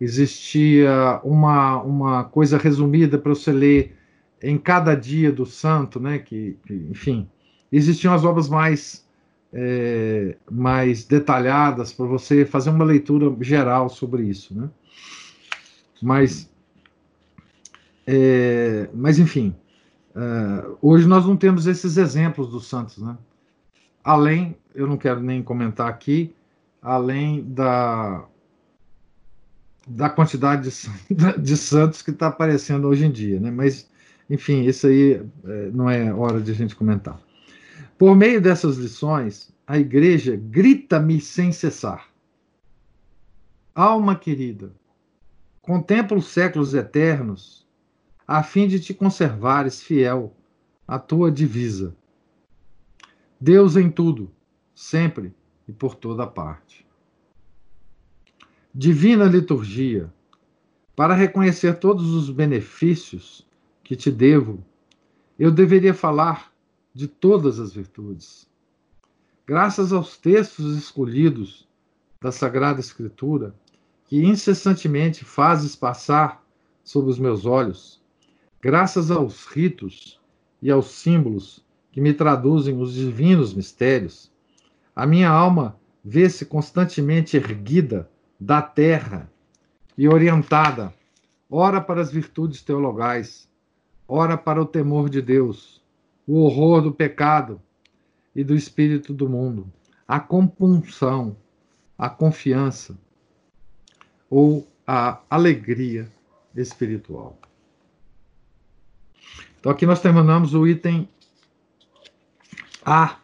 [0.00, 3.96] Existia uma, uma coisa resumida para você ler
[4.42, 6.18] em cada dia do santo, né?
[6.18, 7.28] Que, que enfim,
[7.72, 9.06] existiam as obras mais
[9.52, 14.68] é, mais detalhadas para você fazer uma leitura geral sobre isso, né?
[16.00, 16.48] Mas,
[18.06, 19.54] é, mas enfim,
[20.14, 23.16] é, hoje nós não temos esses exemplos dos santos, né?
[24.04, 26.34] Além, eu não quero nem comentar aqui,
[26.80, 28.24] além da
[29.88, 30.76] da quantidade de,
[31.40, 33.50] de santos que está aparecendo hoje em dia, né?
[33.50, 33.88] Mas,
[34.28, 37.20] enfim, isso aí é, não é hora de a gente comentar.
[37.96, 42.08] Por meio dessas lições, a igreja grita-me sem cessar.
[43.74, 44.72] Alma querida,
[45.62, 47.66] contempla os séculos eternos,
[48.26, 50.34] a fim de te conservares fiel
[50.86, 51.94] à tua divisa.
[53.40, 54.30] Deus em tudo,
[54.74, 55.32] sempre
[55.66, 56.87] e por toda parte.
[58.80, 60.08] Divina liturgia,
[60.94, 63.44] para reconhecer todos os benefícios
[63.82, 64.64] que te devo,
[65.36, 66.52] eu deveria falar
[66.94, 68.48] de todas as virtudes.
[69.44, 71.66] Graças aos textos escolhidos
[72.20, 73.52] da Sagrada Escritura
[74.04, 76.46] que incessantemente fazes passar
[76.84, 78.00] sob os meus olhos,
[78.62, 80.20] graças aos ritos
[80.62, 84.30] e aos símbolos que me traduzem os divinos mistérios,
[84.94, 88.08] a minha alma vê-se constantemente erguida
[88.38, 89.30] da terra
[89.96, 90.94] e orientada,
[91.50, 93.48] ora para as virtudes teologais,
[94.06, 95.82] ora para o temor de Deus,
[96.26, 97.60] o horror do pecado
[98.34, 99.72] e do espírito do mundo,
[100.06, 101.36] a compunção,
[101.96, 102.96] a confiança
[104.30, 106.08] ou a alegria
[106.54, 107.36] espiritual.
[109.58, 111.08] Então aqui nós terminamos o item
[112.84, 113.18] A,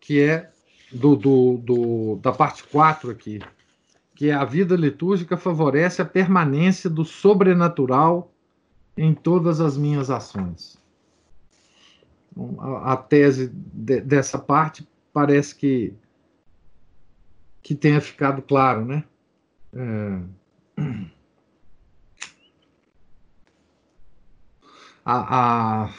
[0.00, 0.50] que é
[0.92, 3.40] do, do, do, da parte 4 aqui,
[4.14, 8.32] que é a vida litúrgica favorece a permanência do sobrenatural
[8.96, 10.78] em todas as minhas ações.
[12.58, 15.94] A, a tese de, dessa parte parece que,
[17.62, 19.04] que tenha ficado claro, né?
[19.72, 20.22] É...
[25.10, 25.90] A, a,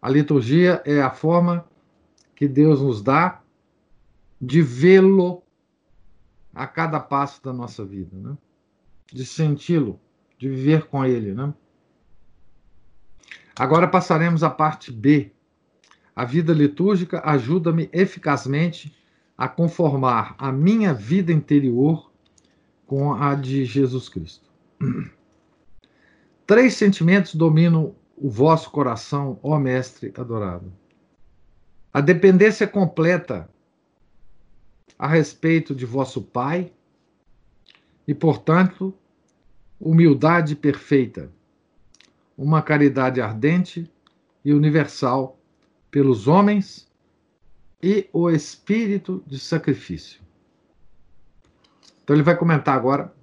[0.00, 1.68] a liturgia é a forma
[2.36, 3.42] que Deus nos dá
[4.44, 5.42] de vê-lo
[6.54, 8.36] a cada passo da nossa vida, né?
[9.12, 9.98] de senti-lo,
[10.38, 11.32] de viver com ele.
[11.34, 11.52] Né?
[13.56, 15.32] Agora passaremos à parte B.
[16.14, 18.94] A vida litúrgica ajuda-me eficazmente
[19.36, 22.12] a conformar a minha vida interior
[22.86, 24.48] com a de Jesus Cristo.
[26.46, 30.72] Três sentimentos dominam o vosso coração, ó Mestre adorado.
[31.92, 33.48] A dependência completa
[34.98, 36.72] a respeito de vosso Pai
[38.06, 38.94] e, portanto,
[39.80, 41.30] humildade perfeita,
[42.36, 43.90] uma caridade ardente
[44.44, 45.38] e universal
[45.90, 46.88] pelos homens
[47.82, 50.22] e o espírito de sacrifício.
[52.02, 53.14] Então ele vai comentar agora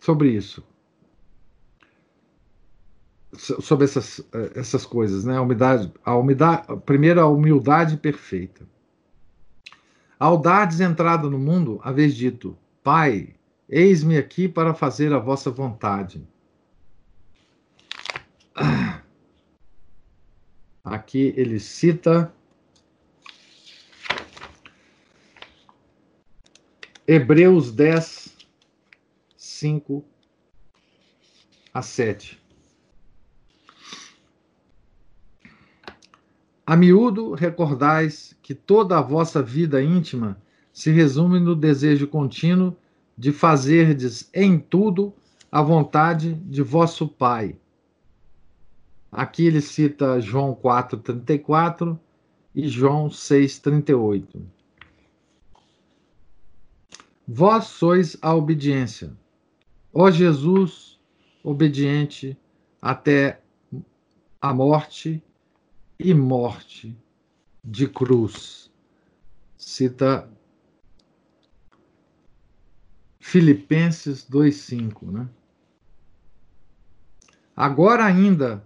[0.00, 0.62] sobre isso
[3.36, 5.36] sobre essas, eh, essas coisas, né?
[5.36, 8.66] A humildade, a humildade, primeiro a humildade perfeita.
[10.18, 13.34] Ao dardes entrada no mundo, vez dito: Pai,
[13.68, 16.26] eis-me aqui para fazer a vossa vontade.
[20.82, 22.32] Aqui ele cita
[27.06, 28.36] Hebreus 10,
[29.36, 30.04] 5
[31.72, 32.47] a 7.
[36.68, 40.38] A miúdo recordais que toda a vossa vida íntima
[40.70, 42.76] se resume no desejo contínuo
[43.16, 45.14] de fazerdes em tudo
[45.50, 47.56] a vontade de vosso Pai.
[49.10, 51.98] Aqui ele cita João 4,34
[52.54, 54.42] e João 6,38.
[57.26, 59.16] Vós sois a obediência.
[59.90, 61.00] Ó Jesus,
[61.42, 62.36] obediente
[62.82, 63.40] até
[64.38, 65.24] a morte
[65.98, 66.96] e morte
[67.64, 68.70] de cruz.
[69.56, 70.30] Cita
[73.18, 75.28] Filipenses 2,5, né?
[77.54, 78.64] Agora ainda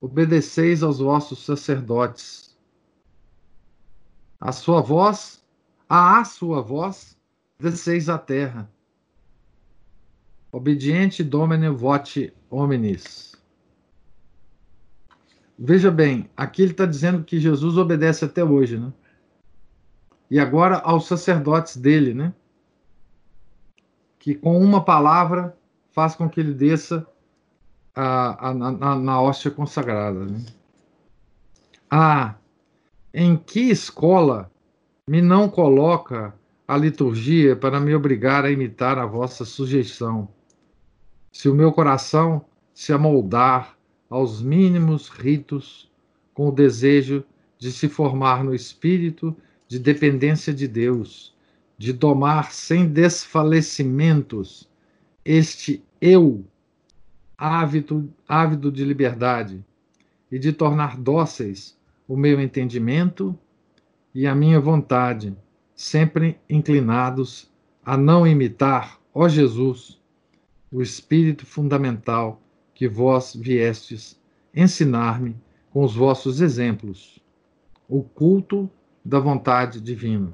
[0.00, 2.58] obedeceis aos vossos sacerdotes.
[4.40, 5.44] A sua voz,
[5.88, 7.16] a sua voz,
[7.58, 8.70] desceis à terra.
[10.50, 13.29] Obediente domine vote hominis.
[15.62, 18.90] Veja bem, aqui ele está dizendo que Jesus obedece até hoje, né?
[20.30, 22.32] E agora aos sacerdotes dele, né?
[24.18, 25.54] Que com uma palavra
[25.92, 27.06] faz com que ele desça
[27.94, 30.24] a, a, na, na hóstia consagrada.
[30.24, 30.46] Né?
[31.90, 32.36] Ah,
[33.12, 34.50] em que escola
[35.06, 36.32] me não coloca
[36.66, 40.26] a liturgia para me obrigar a imitar a vossa sujeição?
[41.30, 43.76] Se o meu coração se amoldar
[44.10, 45.88] aos mínimos ritos,
[46.34, 47.24] com o desejo
[47.56, 49.36] de se formar no espírito
[49.68, 51.32] de dependência de Deus,
[51.78, 54.68] de domar sem desfalecimentos
[55.24, 56.44] este eu
[57.38, 59.64] ávido, ávido de liberdade
[60.30, 63.38] e de tornar dóceis o meu entendimento
[64.12, 65.36] e a minha vontade,
[65.74, 67.48] sempre inclinados
[67.84, 70.00] a não imitar, ó Jesus,
[70.72, 72.42] o espírito fundamental
[72.80, 74.18] que vós viestes
[74.54, 75.36] ensinar-me
[75.70, 77.22] com os vossos exemplos,
[77.86, 78.70] o culto
[79.04, 80.32] da vontade divina.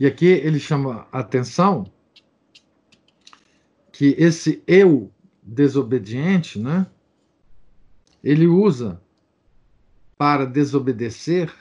[0.00, 1.84] E aqui ele chama a atenção
[3.92, 5.12] que esse eu
[5.42, 6.86] desobediente, né,
[8.22, 8.98] ele usa
[10.16, 11.54] para desobedecer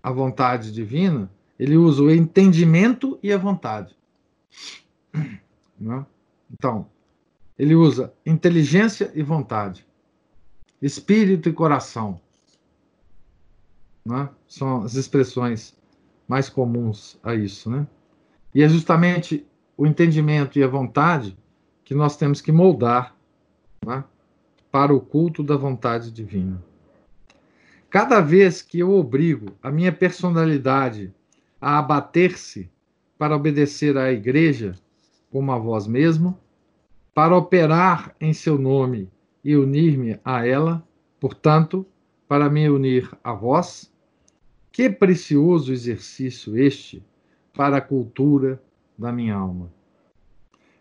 [0.00, 3.98] a vontade divina, ele usa o entendimento e a vontade.
[5.76, 6.06] Né?
[6.52, 6.86] Então,
[7.58, 9.86] ele usa inteligência e vontade,
[10.80, 12.20] espírito e coração.
[14.04, 14.28] Né?
[14.48, 15.76] São as expressões
[16.26, 17.70] mais comuns a isso.
[17.70, 17.86] Né?
[18.54, 19.46] E é justamente
[19.76, 21.36] o entendimento e a vontade
[21.84, 23.14] que nós temos que moldar
[23.84, 24.04] né?
[24.70, 26.62] para o culto da vontade divina.
[27.90, 31.12] Cada vez que eu obrigo a minha personalidade
[31.60, 32.70] a abater-se
[33.18, 34.74] para obedecer à igreja,
[35.30, 36.38] como a vós mesmo,
[37.14, 39.10] para operar em seu nome
[39.44, 40.86] e unir-me a ela,
[41.18, 41.86] portanto,
[42.28, 43.92] para me unir a vós,
[44.70, 47.04] que precioso exercício este
[47.54, 48.62] para a cultura
[48.96, 49.72] da minha alma.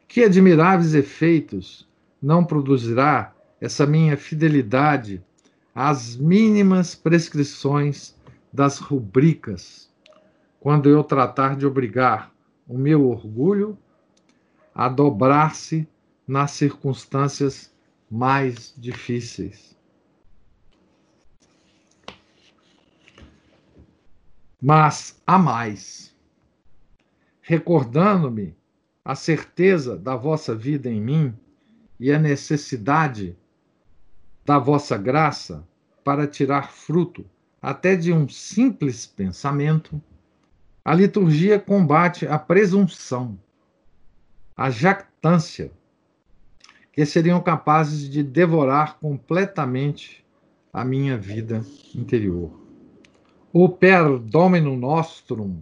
[0.08, 1.88] Que admiráveis efeitos
[2.22, 5.24] não produzirá essa minha fidelidade
[5.74, 8.16] às mínimas prescrições
[8.52, 9.90] das rubricas,
[10.60, 12.34] quando eu tratar de obrigar
[12.68, 13.78] o meu orgulho
[14.80, 15.86] a dobrar-se
[16.26, 17.70] nas circunstâncias
[18.10, 19.78] mais difíceis.
[24.62, 26.16] Mas há mais.
[27.42, 28.56] Recordando-me
[29.04, 31.38] a certeza da vossa vida em mim,
[32.00, 33.38] e a necessidade
[34.46, 35.68] da vossa graça
[36.06, 37.26] para tirar fruto
[37.62, 40.02] até de um simples pensamento,
[40.86, 43.38] a liturgia combate a presunção,
[44.60, 45.72] a jactância,
[46.92, 50.22] que seriam capazes de devorar completamente
[50.74, 52.52] a minha vida interior.
[53.54, 55.62] O per domino nostrum,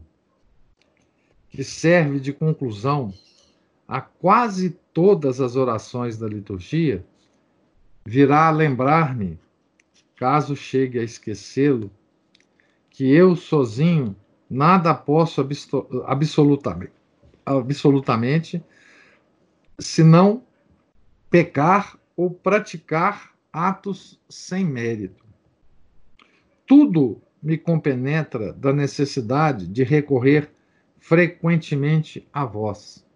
[1.47, 3.13] que serve de conclusão
[3.87, 7.05] a quase todas as orações da liturgia,
[8.03, 9.39] virá a lembrar-me,
[10.15, 11.91] caso chegue a esquecê-lo,
[12.89, 14.15] que eu sozinho
[14.49, 15.47] nada posso
[16.07, 16.93] absolutamente,
[17.45, 18.63] absolutamente
[19.79, 20.43] senão
[21.29, 25.25] pecar ou praticar atos sem mérito.
[26.65, 30.51] Tudo me compenetra da necessidade de recorrer
[30.99, 33.07] frequentemente a vós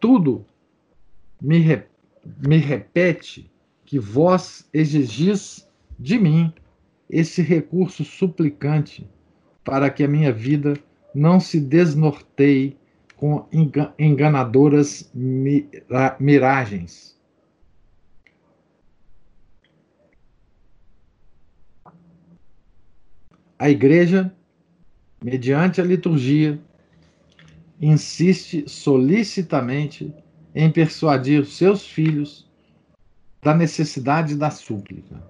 [0.00, 0.44] tudo
[1.40, 1.84] me, re,
[2.44, 3.50] me repete
[3.84, 5.68] que vós exigis
[5.98, 6.52] de mim
[7.08, 9.06] esse recurso suplicante
[9.62, 10.74] para que a minha vida
[11.14, 12.78] não se desnorteie
[13.20, 13.46] com
[13.98, 15.12] enganadoras
[16.18, 17.20] miragens.
[23.58, 24.34] A igreja,
[25.22, 26.58] mediante a liturgia,
[27.78, 30.14] insiste solicitamente
[30.54, 32.48] em persuadir seus filhos
[33.42, 35.22] da necessidade da súplica.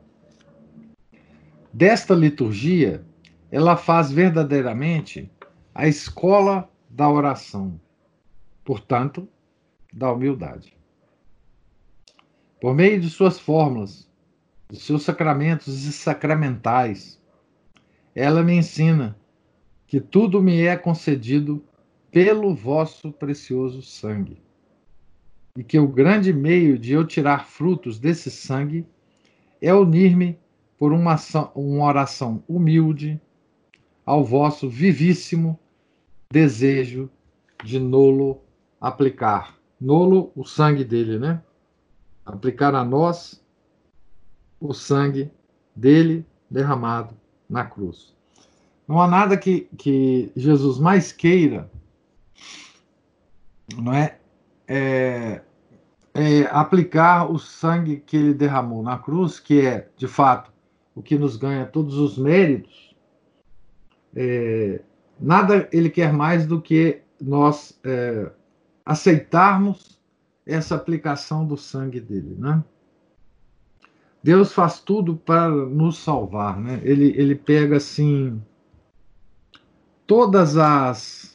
[1.73, 3.05] Desta liturgia,
[3.51, 5.29] ela faz verdadeiramente
[5.75, 7.81] a escola da oração,
[8.65, 9.29] portanto,
[9.93, 10.77] da humildade.
[12.61, 14.11] Por meio de suas fórmulas,
[14.69, 17.21] de seus sacramentos e sacramentais,
[18.15, 19.17] ela me ensina
[19.87, 21.65] que tudo me é concedido
[22.11, 24.43] pelo vosso precioso sangue.
[25.57, 28.87] E que o grande meio de eu tirar frutos desse sangue
[29.61, 30.39] é unir-me
[30.79, 31.17] por uma,
[31.55, 33.21] uma oração humilde
[34.05, 35.59] ao vosso vivíssimo
[36.33, 37.11] desejo
[37.65, 38.41] de nolo
[38.81, 39.59] aplicar.
[39.81, 41.43] Nolo, o sangue dele, né?
[42.25, 43.43] Aplicar a nós
[44.61, 45.31] o sangue
[45.75, 47.17] dele derramado
[47.49, 48.15] na cruz.
[48.87, 51.71] Não há nada que, que Jesus mais queira
[53.77, 54.19] não é,
[54.67, 55.43] é,
[56.15, 60.53] é aplicar o sangue que ele derramou na cruz, que é, de fato,
[60.95, 62.95] o que nos ganha todos os méritos,
[64.15, 64.81] é,
[65.21, 68.31] nada ele quer mais do que nós é,
[68.85, 70.01] aceitarmos
[70.47, 72.65] essa aplicação do sangue dele, né?
[74.23, 76.81] Deus faz tudo para nos salvar, né?
[76.83, 78.43] Ele, ele pega assim
[80.07, 81.31] todas as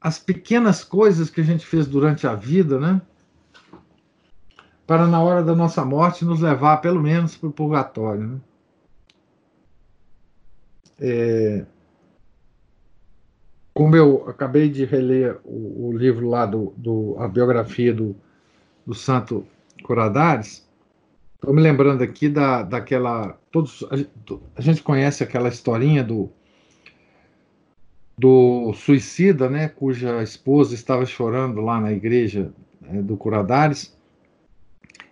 [0.00, 3.02] as pequenas coisas que a gente fez durante a vida, né?
[4.86, 8.28] Para na hora da nossa morte nos levar pelo menos para o purgatório.
[8.28, 8.40] Né?
[11.00, 11.64] É,
[13.76, 18.16] como eu acabei de reler o, o livro lá do, do, a biografia do,
[18.86, 19.46] do Santo
[19.82, 20.66] Coradares,
[21.34, 23.84] estou me lembrando aqui da, daquela todos
[24.54, 26.30] a, gente conhece aquela historinha do
[28.18, 32.50] do suicida, né, cuja esposa estava chorando lá na igreja
[32.88, 33.94] é, do Curadares,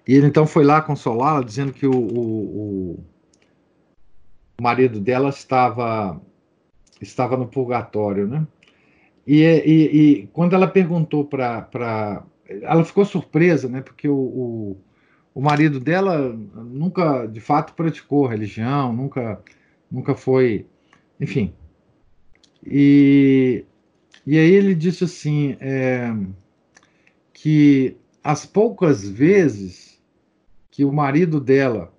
[0.08, 3.04] E ele então foi lá consolá-la, dizendo que o, o,
[4.60, 6.20] marido dela estava,
[7.00, 8.46] estava no purgatório, né?
[9.26, 12.24] E, e, e quando ela perguntou para.
[12.46, 13.80] Ela ficou surpresa, né?
[13.80, 14.76] Porque o, o,
[15.34, 19.40] o, marido dela nunca, de fato, praticou religião, nunca,
[19.90, 20.66] nunca foi.
[21.18, 21.54] Enfim.
[22.66, 23.64] E,
[24.26, 26.14] e aí ele disse assim: é,
[27.32, 30.02] que as poucas vezes
[30.70, 31.92] que o marido dela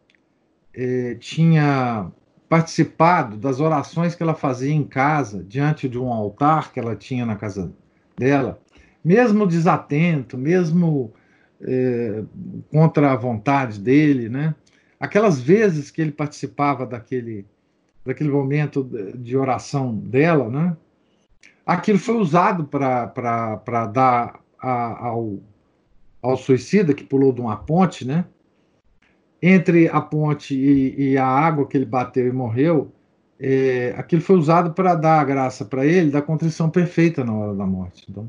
[0.73, 2.11] é, tinha
[2.47, 7.25] participado das orações que ela fazia em casa, diante de um altar que ela tinha
[7.25, 7.71] na casa
[8.17, 8.59] dela,
[9.03, 11.13] mesmo desatento, mesmo
[11.61, 12.23] é,
[12.71, 14.55] contra a vontade dele, né?
[14.99, 17.45] Aquelas vezes que ele participava daquele,
[18.05, 18.83] daquele momento
[19.15, 20.77] de oração dela, né?
[21.65, 25.39] Aquilo foi usado para dar a, ao,
[26.21, 28.25] ao suicida que pulou de uma ponte, né?
[29.47, 32.91] Entre a ponte e, e a água que ele bateu e morreu,
[33.39, 37.53] é, aquilo foi usado para dar a graça para ele da contrição perfeita na hora
[37.53, 38.05] da morte.
[38.09, 38.27] Então,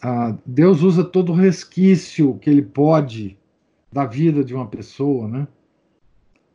[0.00, 3.36] a, Deus usa todo o resquício que ele pode
[3.90, 5.48] da vida de uma pessoa, né?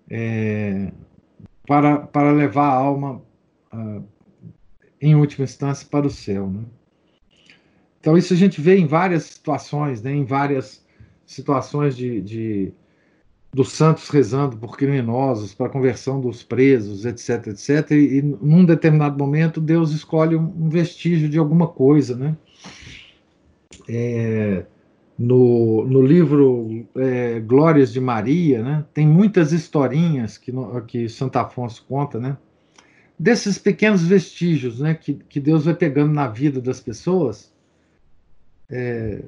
[0.10, 0.92] É,
[1.68, 3.22] para, para levar a alma,
[3.70, 4.02] a,
[5.02, 6.50] em última instância, para o céu.
[6.50, 6.64] Né?
[8.00, 10.14] Então, isso a gente vê em várias situações, né?
[10.14, 10.86] em várias
[11.26, 12.74] situações de, de
[13.58, 17.90] dos santos rezando por criminosos, para a conversão dos presos, etc, etc.
[17.90, 22.38] E, num determinado momento Deus escolhe um, vestígio de alguma coisa, né?
[23.90, 24.64] É,
[25.18, 28.86] no, no livro é, Glórias de Maria, né?
[28.94, 30.54] Tem muitas historinhas que,
[30.86, 32.38] que Santo Afonso conta, né?
[33.18, 34.94] Desses pequenos vestígios, né?
[34.94, 37.52] Que, que Deus vai pegando na vida das pessoas.
[38.70, 39.24] É,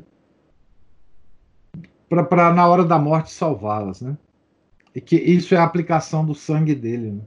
[2.10, 4.18] para na hora da morte salvá-las, né?
[4.94, 7.12] E que isso é a aplicação do sangue dele.
[7.12, 7.22] Né?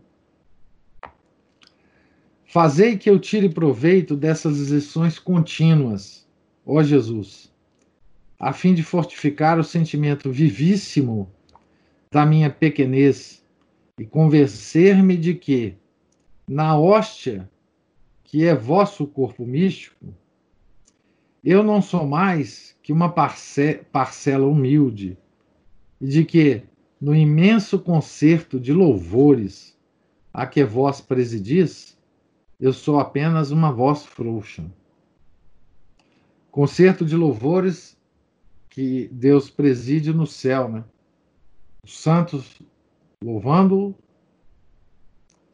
[2.45, 6.29] Fazei que eu tire proveito dessas lições contínuas,
[6.67, 7.53] ó Jesus,
[8.39, 11.31] a fim de fortificar o sentimento vivíssimo
[12.11, 13.43] da minha pequenez
[13.99, 15.77] e convencer-me de que,
[16.47, 17.49] na hóstia,
[18.25, 20.13] que é vosso corpo místico,
[21.45, 25.17] eu não sou mais que uma parce parcela humilde,
[26.01, 26.63] e de que,
[27.01, 29.79] no imenso concerto de louvores
[30.33, 31.97] a que vós presidis,
[32.59, 34.65] eu sou apenas uma voz frouxa.
[36.51, 37.97] Concerto de louvores
[38.69, 40.85] que Deus preside no céu, né?
[41.85, 42.61] Os santos
[43.23, 43.95] louvando,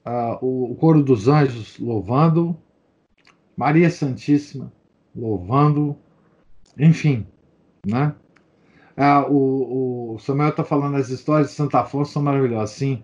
[0.07, 2.57] uh, o coro dos anjos louvando,
[3.57, 4.72] Maria Santíssima
[5.14, 5.97] louvando,
[6.79, 7.26] enfim,
[7.87, 8.14] né?
[8.97, 13.03] Ah, o, o, Samuel está falando as histórias de Santa Afonso são maravilhosas, sim.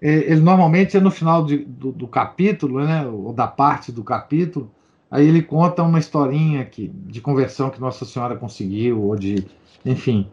[0.00, 4.70] Ele normalmente é no final de, do, do, capítulo, né, ou da parte do capítulo,
[5.10, 9.46] aí ele conta uma historinha aqui de conversão que Nossa Senhora conseguiu, ou de,
[9.84, 10.28] enfim,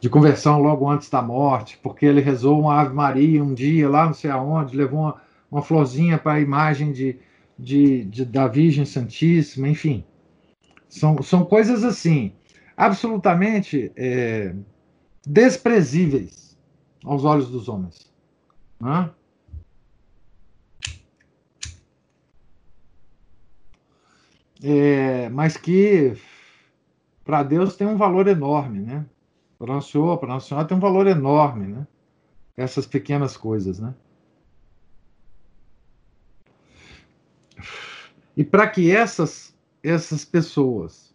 [0.00, 4.06] de conversão logo antes da morte, porque ele rezou uma Ave Maria um dia lá,
[4.06, 5.16] não sei aonde, levou uma,
[5.50, 7.18] uma florzinha para a imagem de,
[7.58, 10.04] de, de, da Virgem Santíssima, enfim.
[10.88, 12.34] São, são coisas assim,
[12.76, 14.54] absolutamente é,
[15.26, 16.56] desprezíveis
[17.04, 18.12] aos olhos dos homens.
[18.80, 19.10] Né?
[24.62, 26.16] É, mas que
[27.24, 29.06] para Deus tem um valor enorme, né?
[29.58, 31.86] Para o Senhor, para Nossa Senhora tem um valor enorme, né?
[32.56, 33.94] Essas pequenas coisas, né?
[38.36, 39.47] E para que essas
[39.82, 41.14] essas pessoas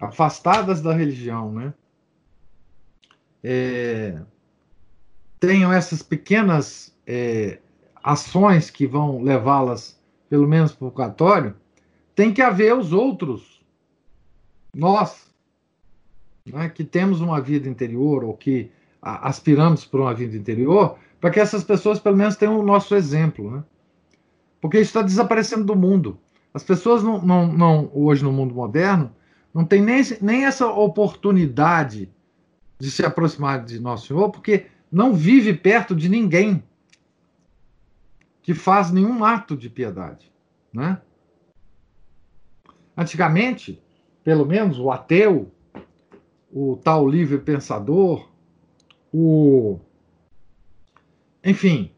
[0.00, 1.74] afastadas da religião, né,
[3.42, 4.20] é,
[5.38, 7.58] tenham essas pequenas é,
[8.02, 11.56] ações que vão levá-las, pelo menos, para o purgatório,
[12.14, 13.62] tem que haver os outros,
[14.74, 15.30] nós,
[16.46, 21.40] né, que temos uma vida interior ou que aspiramos por uma vida interior, para que
[21.40, 23.50] essas pessoas, pelo menos, tenham o nosso exemplo.
[23.50, 23.64] Né?
[24.60, 26.18] Porque isso está desaparecendo do mundo.
[26.54, 29.14] As pessoas não, não, não, hoje no mundo moderno
[29.54, 32.10] não tem nem, nem essa oportunidade
[32.78, 36.62] de se aproximar de Nosso Senhor, porque não vive perto de ninguém
[38.42, 40.30] que faz nenhum ato de piedade,
[40.72, 41.00] né?
[42.96, 43.80] Antigamente,
[44.24, 45.50] pelo menos o ateu,
[46.52, 48.28] o tal livre pensador,
[49.12, 49.78] o
[51.44, 51.90] enfim,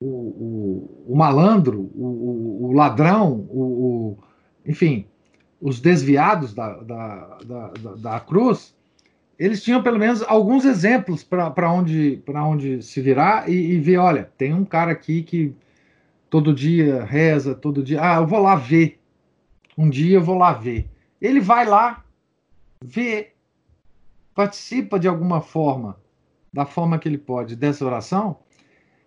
[0.00, 4.18] o, o, o malandro, o, o ladrão, o,
[4.66, 5.06] enfim,
[5.60, 8.74] os desviados da, da, da, da, cruz,
[9.38, 14.30] eles tinham pelo menos alguns exemplos para onde, onde se virar e, e, ver: olha,
[14.36, 15.54] tem um cara aqui que
[16.28, 18.00] todo dia reza, todo dia.
[18.02, 19.00] Ah, eu vou lá ver.
[19.76, 20.88] Um dia eu vou lá ver.
[21.20, 22.04] Ele vai lá,
[22.82, 23.32] vê,
[24.34, 25.98] participa de alguma forma,
[26.52, 28.38] da forma que ele pode, dessa oração,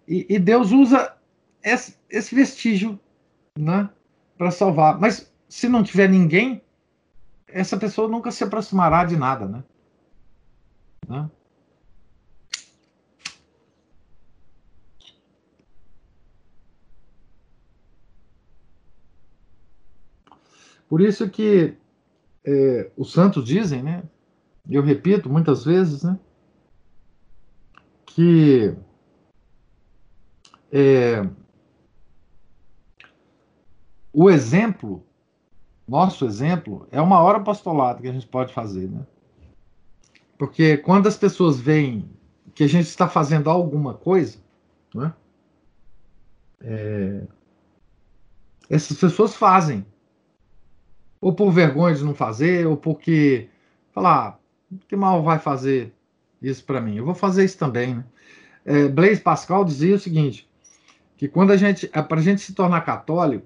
[0.09, 1.15] e, e Deus usa
[1.63, 2.99] esse, esse vestígio
[3.57, 3.87] né,
[4.35, 4.99] para salvar.
[4.99, 6.63] Mas se não tiver ninguém,
[7.47, 9.63] essa pessoa nunca se aproximará de nada, né?
[11.07, 11.29] né?
[20.87, 21.77] Por isso que
[22.43, 24.01] é, os santos dizem, né?
[24.67, 26.17] Eu repito muitas vezes, né?
[28.07, 28.75] Que
[30.71, 31.27] é,
[34.13, 35.03] o exemplo,
[35.87, 39.05] nosso exemplo, é uma hora apostolado que a gente pode fazer, né?
[40.37, 42.09] Porque quando as pessoas veem
[42.55, 44.37] que a gente está fazendo alguma coisa,
[44.93, 45.13] né?
[46.61, 47.23] É,
[48.69, 49.85] essas pessoas fazem.
[51.21, 53.49] Ou por vergonha de não fazer, ou porque
[53.91, 55.93] falar, ah, que mal vai fazer
[56.41, 56.95] isso para mim?
[56.95, 58.05] Eu vou fazer isso também, né?
[58.65, 60.48] É, Blaise Pascal dizia o seguinte:
[61.19, 63.45] que quando a gente, é, para a gente se tornar católico,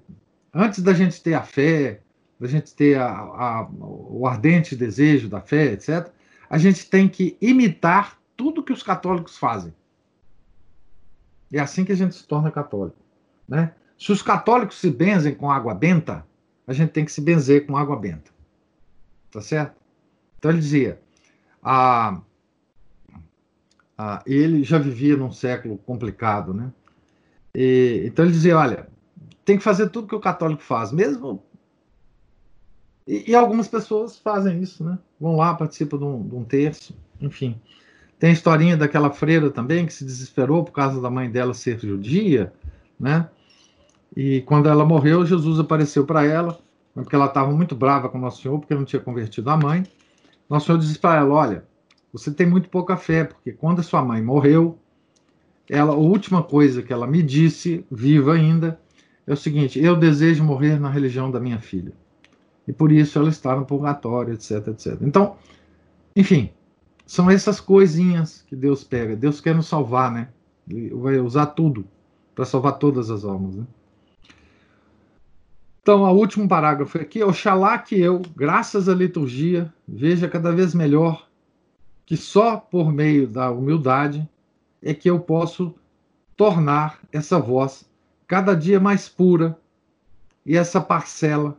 [0.54, 2.02] antes da gente ter a fé,
[2.38, 6.08] da gente ter a, a, o ardente desejo da fé, etc.,
[6.48, 9.74] a gente tem que imitar tudo que os católicos fazem.
[11.52, 12.96] É assim que a gente se torna católico.
[13.48, 13.72] Né?
[13.98, 16.24] Se os católicos se benzem com água benta,
[16.68, 18.30] a gente tem que se benzer com água benta.
[19.32, 19.74] Tá certo?
[20.38, 21.00] Então ele dizia:
[21.60, 22.20] a,
[23.98, 26.72] a, ele já vivia num século complicado, né?
[27.54, 28.88] E, então ele dizia: olha,
[29.44, 31.42] tem que fazer tudo que o católico faz, mesmo.
[33.06, 34.98] E, e algumas pessoas fazem isso, né?
[35.20, 37.60] Vão lá, participam de um, de um terço, enfim.
[38.18, 41.78] Tem a historinha daquela freira também que se desesperou por causa da mãe dela ser
[41.78, 42.52] judia,
[42.98, 43.28] né?
[44.16, 46.58] E quando ela morreu, Jesus apareceu para ela,
[46.94, 49.84] porque ela estava muito brava com Nosso Senhor, porque não tinha convertido a mãe.
[50.48, 51.64] Nosso Senhor disse para ela: Olha,
[52.12, 54.78] você tem muito pouca fé, porque quando a sua mãe morreu,
[55.68, 58.78] ela, a última coisa que ela me disse, viva ainda,
[59.26, 61.92] é o seguinte: eu desejo morrer na religião da minha filha.
[62.66, 64.98] E por isso ela está no purgatório, etc, etc.
[65.02, 65.36] Então,
[66.16, 66.50] enfim,
[67.06, 69.14] são essas coisinhas que Deus pega.
[69.14, 70.28] Deus quer nos salvar, né?
[70.68, 71.84] Ele vai usar tudo
[72.34, 73.64] para salvar todas as almas, né?
[75.82, 81.28] Então, o último parágrafo aqui, oxalá que eu, graças à liturgia, veja cada vez melhor
[82.06, 84.26] que só por meio da humildade
[84.84, 85.74] é que eu posso
[86.36, 87.88] tornar essa voz
[88.28, 89.58] cada dia mais pura
[90.44, 91.58] e essa parcela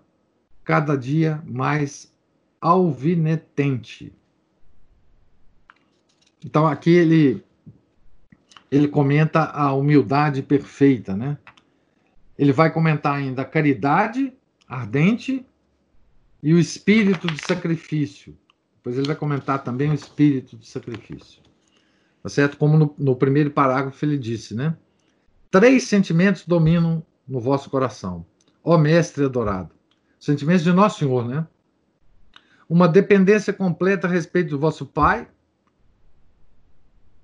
[0.63, 2.13] cada dia mais
[2.61, 4.13] alvinetente.
[6.43, 7.43] Então aqui ele
[8.71, 11.37] ele comenta a humildade perfeita, né?
[12.37, 14.33] Ele vai comentar ainda a caridade
[14.67, 15.45] ardente
[16.43, 18.37] e o espírito de sacrifício.
[18.77, 21.44] Depois ele vai comentar também o espírito de sacrifício.
[22.25, 22.57] Tá certo?
[22.57, 24.75] Como no, no primeiro parágrafo ele disse, né?
[25.51, 28.25] Três sentimentos dominam no vosso coração,
[28.63, 29.69] ó Mestre adorado.
[30.19, 31.45] Sentimentos de Nosso Senhor, né?
[32.67, 35.27] Uma dependência completa a respeito do vosso Pai,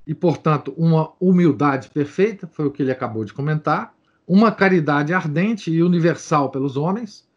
[0.06, 3.95] e, portanto, uma humildade perfeita, foi o que ele acabou de comentar,
[4.28, 7.28] uma caridade ardente e universal pelos homens,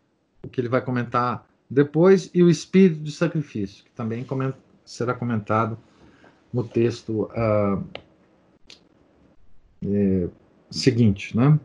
[0.42, 4.26] o que ele vai comentar depois, e o espírito de sacrifício, que também
[4.84, 5.78] será comentado
[6.54, 7.84] no texto uh,
[9.84, 10.28] é,
[10.70, 11.58] seguinte, né?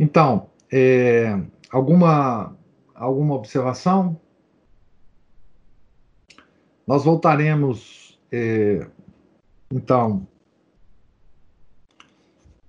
[0.00, 1.38] Então, é,
[1.70, 2.56] alguma
[2.94, 4.18] alguma observação?
[6.86, 8.86] Nós voltaremos, é,
[9.70, 10.26] então,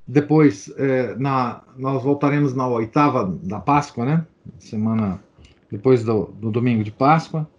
[0.06, 4.28] depois, é, na, nós voltaremos na oitava da Páscoa, né?
[4.60, 5.24] Semana
[5.72, 7.50] depois do, do domingo de Páscoa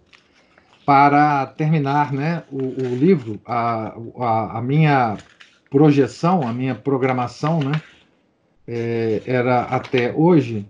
[0.87, 5.17] para terminar né, o, o livro, a, a, a, minha
[5.69, 7.81] projeção, a minha programação, né,
[8.65, 10.65] é, era até hoje,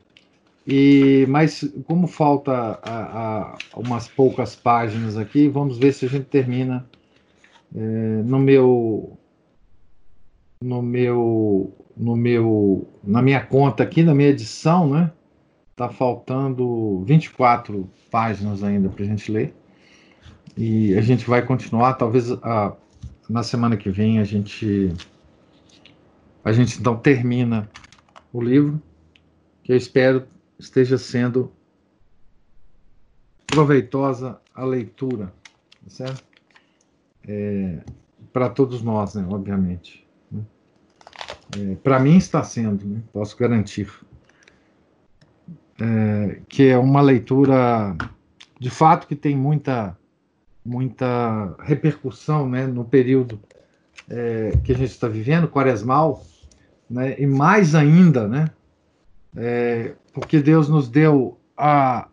[0.65, 6.25] e mas como falta a, a, umas poucas páginas aqui, vamos ver se a gente
[6.25, 6.83] termina
[7.75, 9.15] é, no meu
[10.59, 15.11] no meu no meu na minha conta aqui na minha edição, né?
[15.75, 19.53] Tá faltando 24 páginas ainda para a gente ler.
[20.57, 22.75] E a gente vai continuar, talvez a,
[23.29, 24.91] na semana que vem a gente
[26.43, 27.69] a gente então termina
[28.33, 28.81] o livro,
[29.63, 30.25] que eu espero
[30.57, 31.51] esteja sendo
[33.45, 35.33] proveitosa a leitura,
[35.83, 36.27] tá certo?
[37.27, 37.79] é,
[38.31, 40.07] para todos nós, né, obviamente.
[40.31, 40.41] Né?
[41.57, 43.91] É, para mim está sendo, né, posso garantir.
[45.79, 47.95] É, que é uma leitura,
[48.59, 49.95] de fato, que tem muita,
[50.67, 53.39] muita repercussão né, no período
[54.09, 56.25] é, que a gente está vivendo, quaresmal,
[56.89, 58.51] né, e mais ainda, né,
[59.35, 62.07] é, porque Deus nos deu a,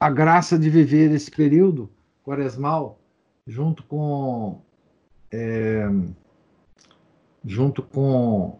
[0.00, 1.88] a graça de viver esse período
[2.24, 2.98] quaresmal
[3.46, 4.60] junto com
[5.30, 5.88] é,
[7.44, 8.58] junto com,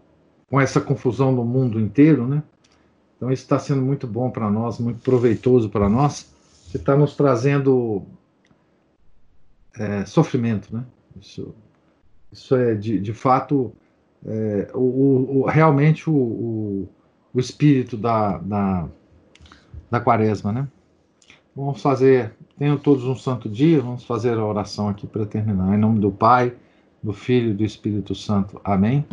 [0.50, 2.42] com essa confusão no mundo inteiro, né?
[3.16, 6.32] Então isso está sendo muito bom para nós, muito proveitoso para nós,
[6.70, 8.06] que está nos trazendo
[9.78, 10.84] é, sofrimento, né?
[11.20, 11.54] Isso,
[12.30, 13.72] isso é de, de fato
[14.26, 16.88] é, o, o, realmente o, o,
[17.32, 18.88] o espírito da, da,
[19.90, 20.68] da quaresma, né?
[21.54, 25.74] Vamos fazer, tenham todos um santo dia, vamos fazer a oração aqui para terminar.
[25.74, 26.54] Em nome do Pai,
[27.02, 28.60] do Filho e do Espírito Santo.
[28.62, 29.04] Amém.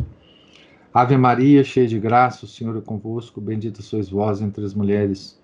[0.94, 5.38] Ave Maria, cheia de graça, o Senhor é convosco, bendita sois vós entre as mulheres,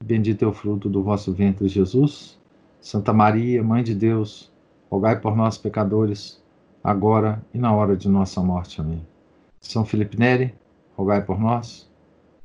[0.00, 2.38] bendito é o fruto do vosso ventre, Jesus.
[2.80, 4.50] Santa Maria, Mãe de Deus,
[4.90, 6.42] rogai por nós, pecadores,
[6.82, 8.80] agora e na hora de nossa morte.
[8.80, 9.04] Amém.
[9.60, 10.54] São Felipe Neri,
[10.96, 11.88] rogai por nós.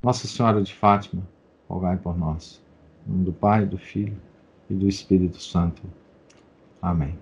[0.01, 1.21] Nossa Senhora de Fátima,
[1.67, 2.61] rogai por nós.
[3.05, 4.17] Em nome do Pai, do Filho
[4.69, 5.81] e do Espírito Santo.
[6.81, 7.17] Amém.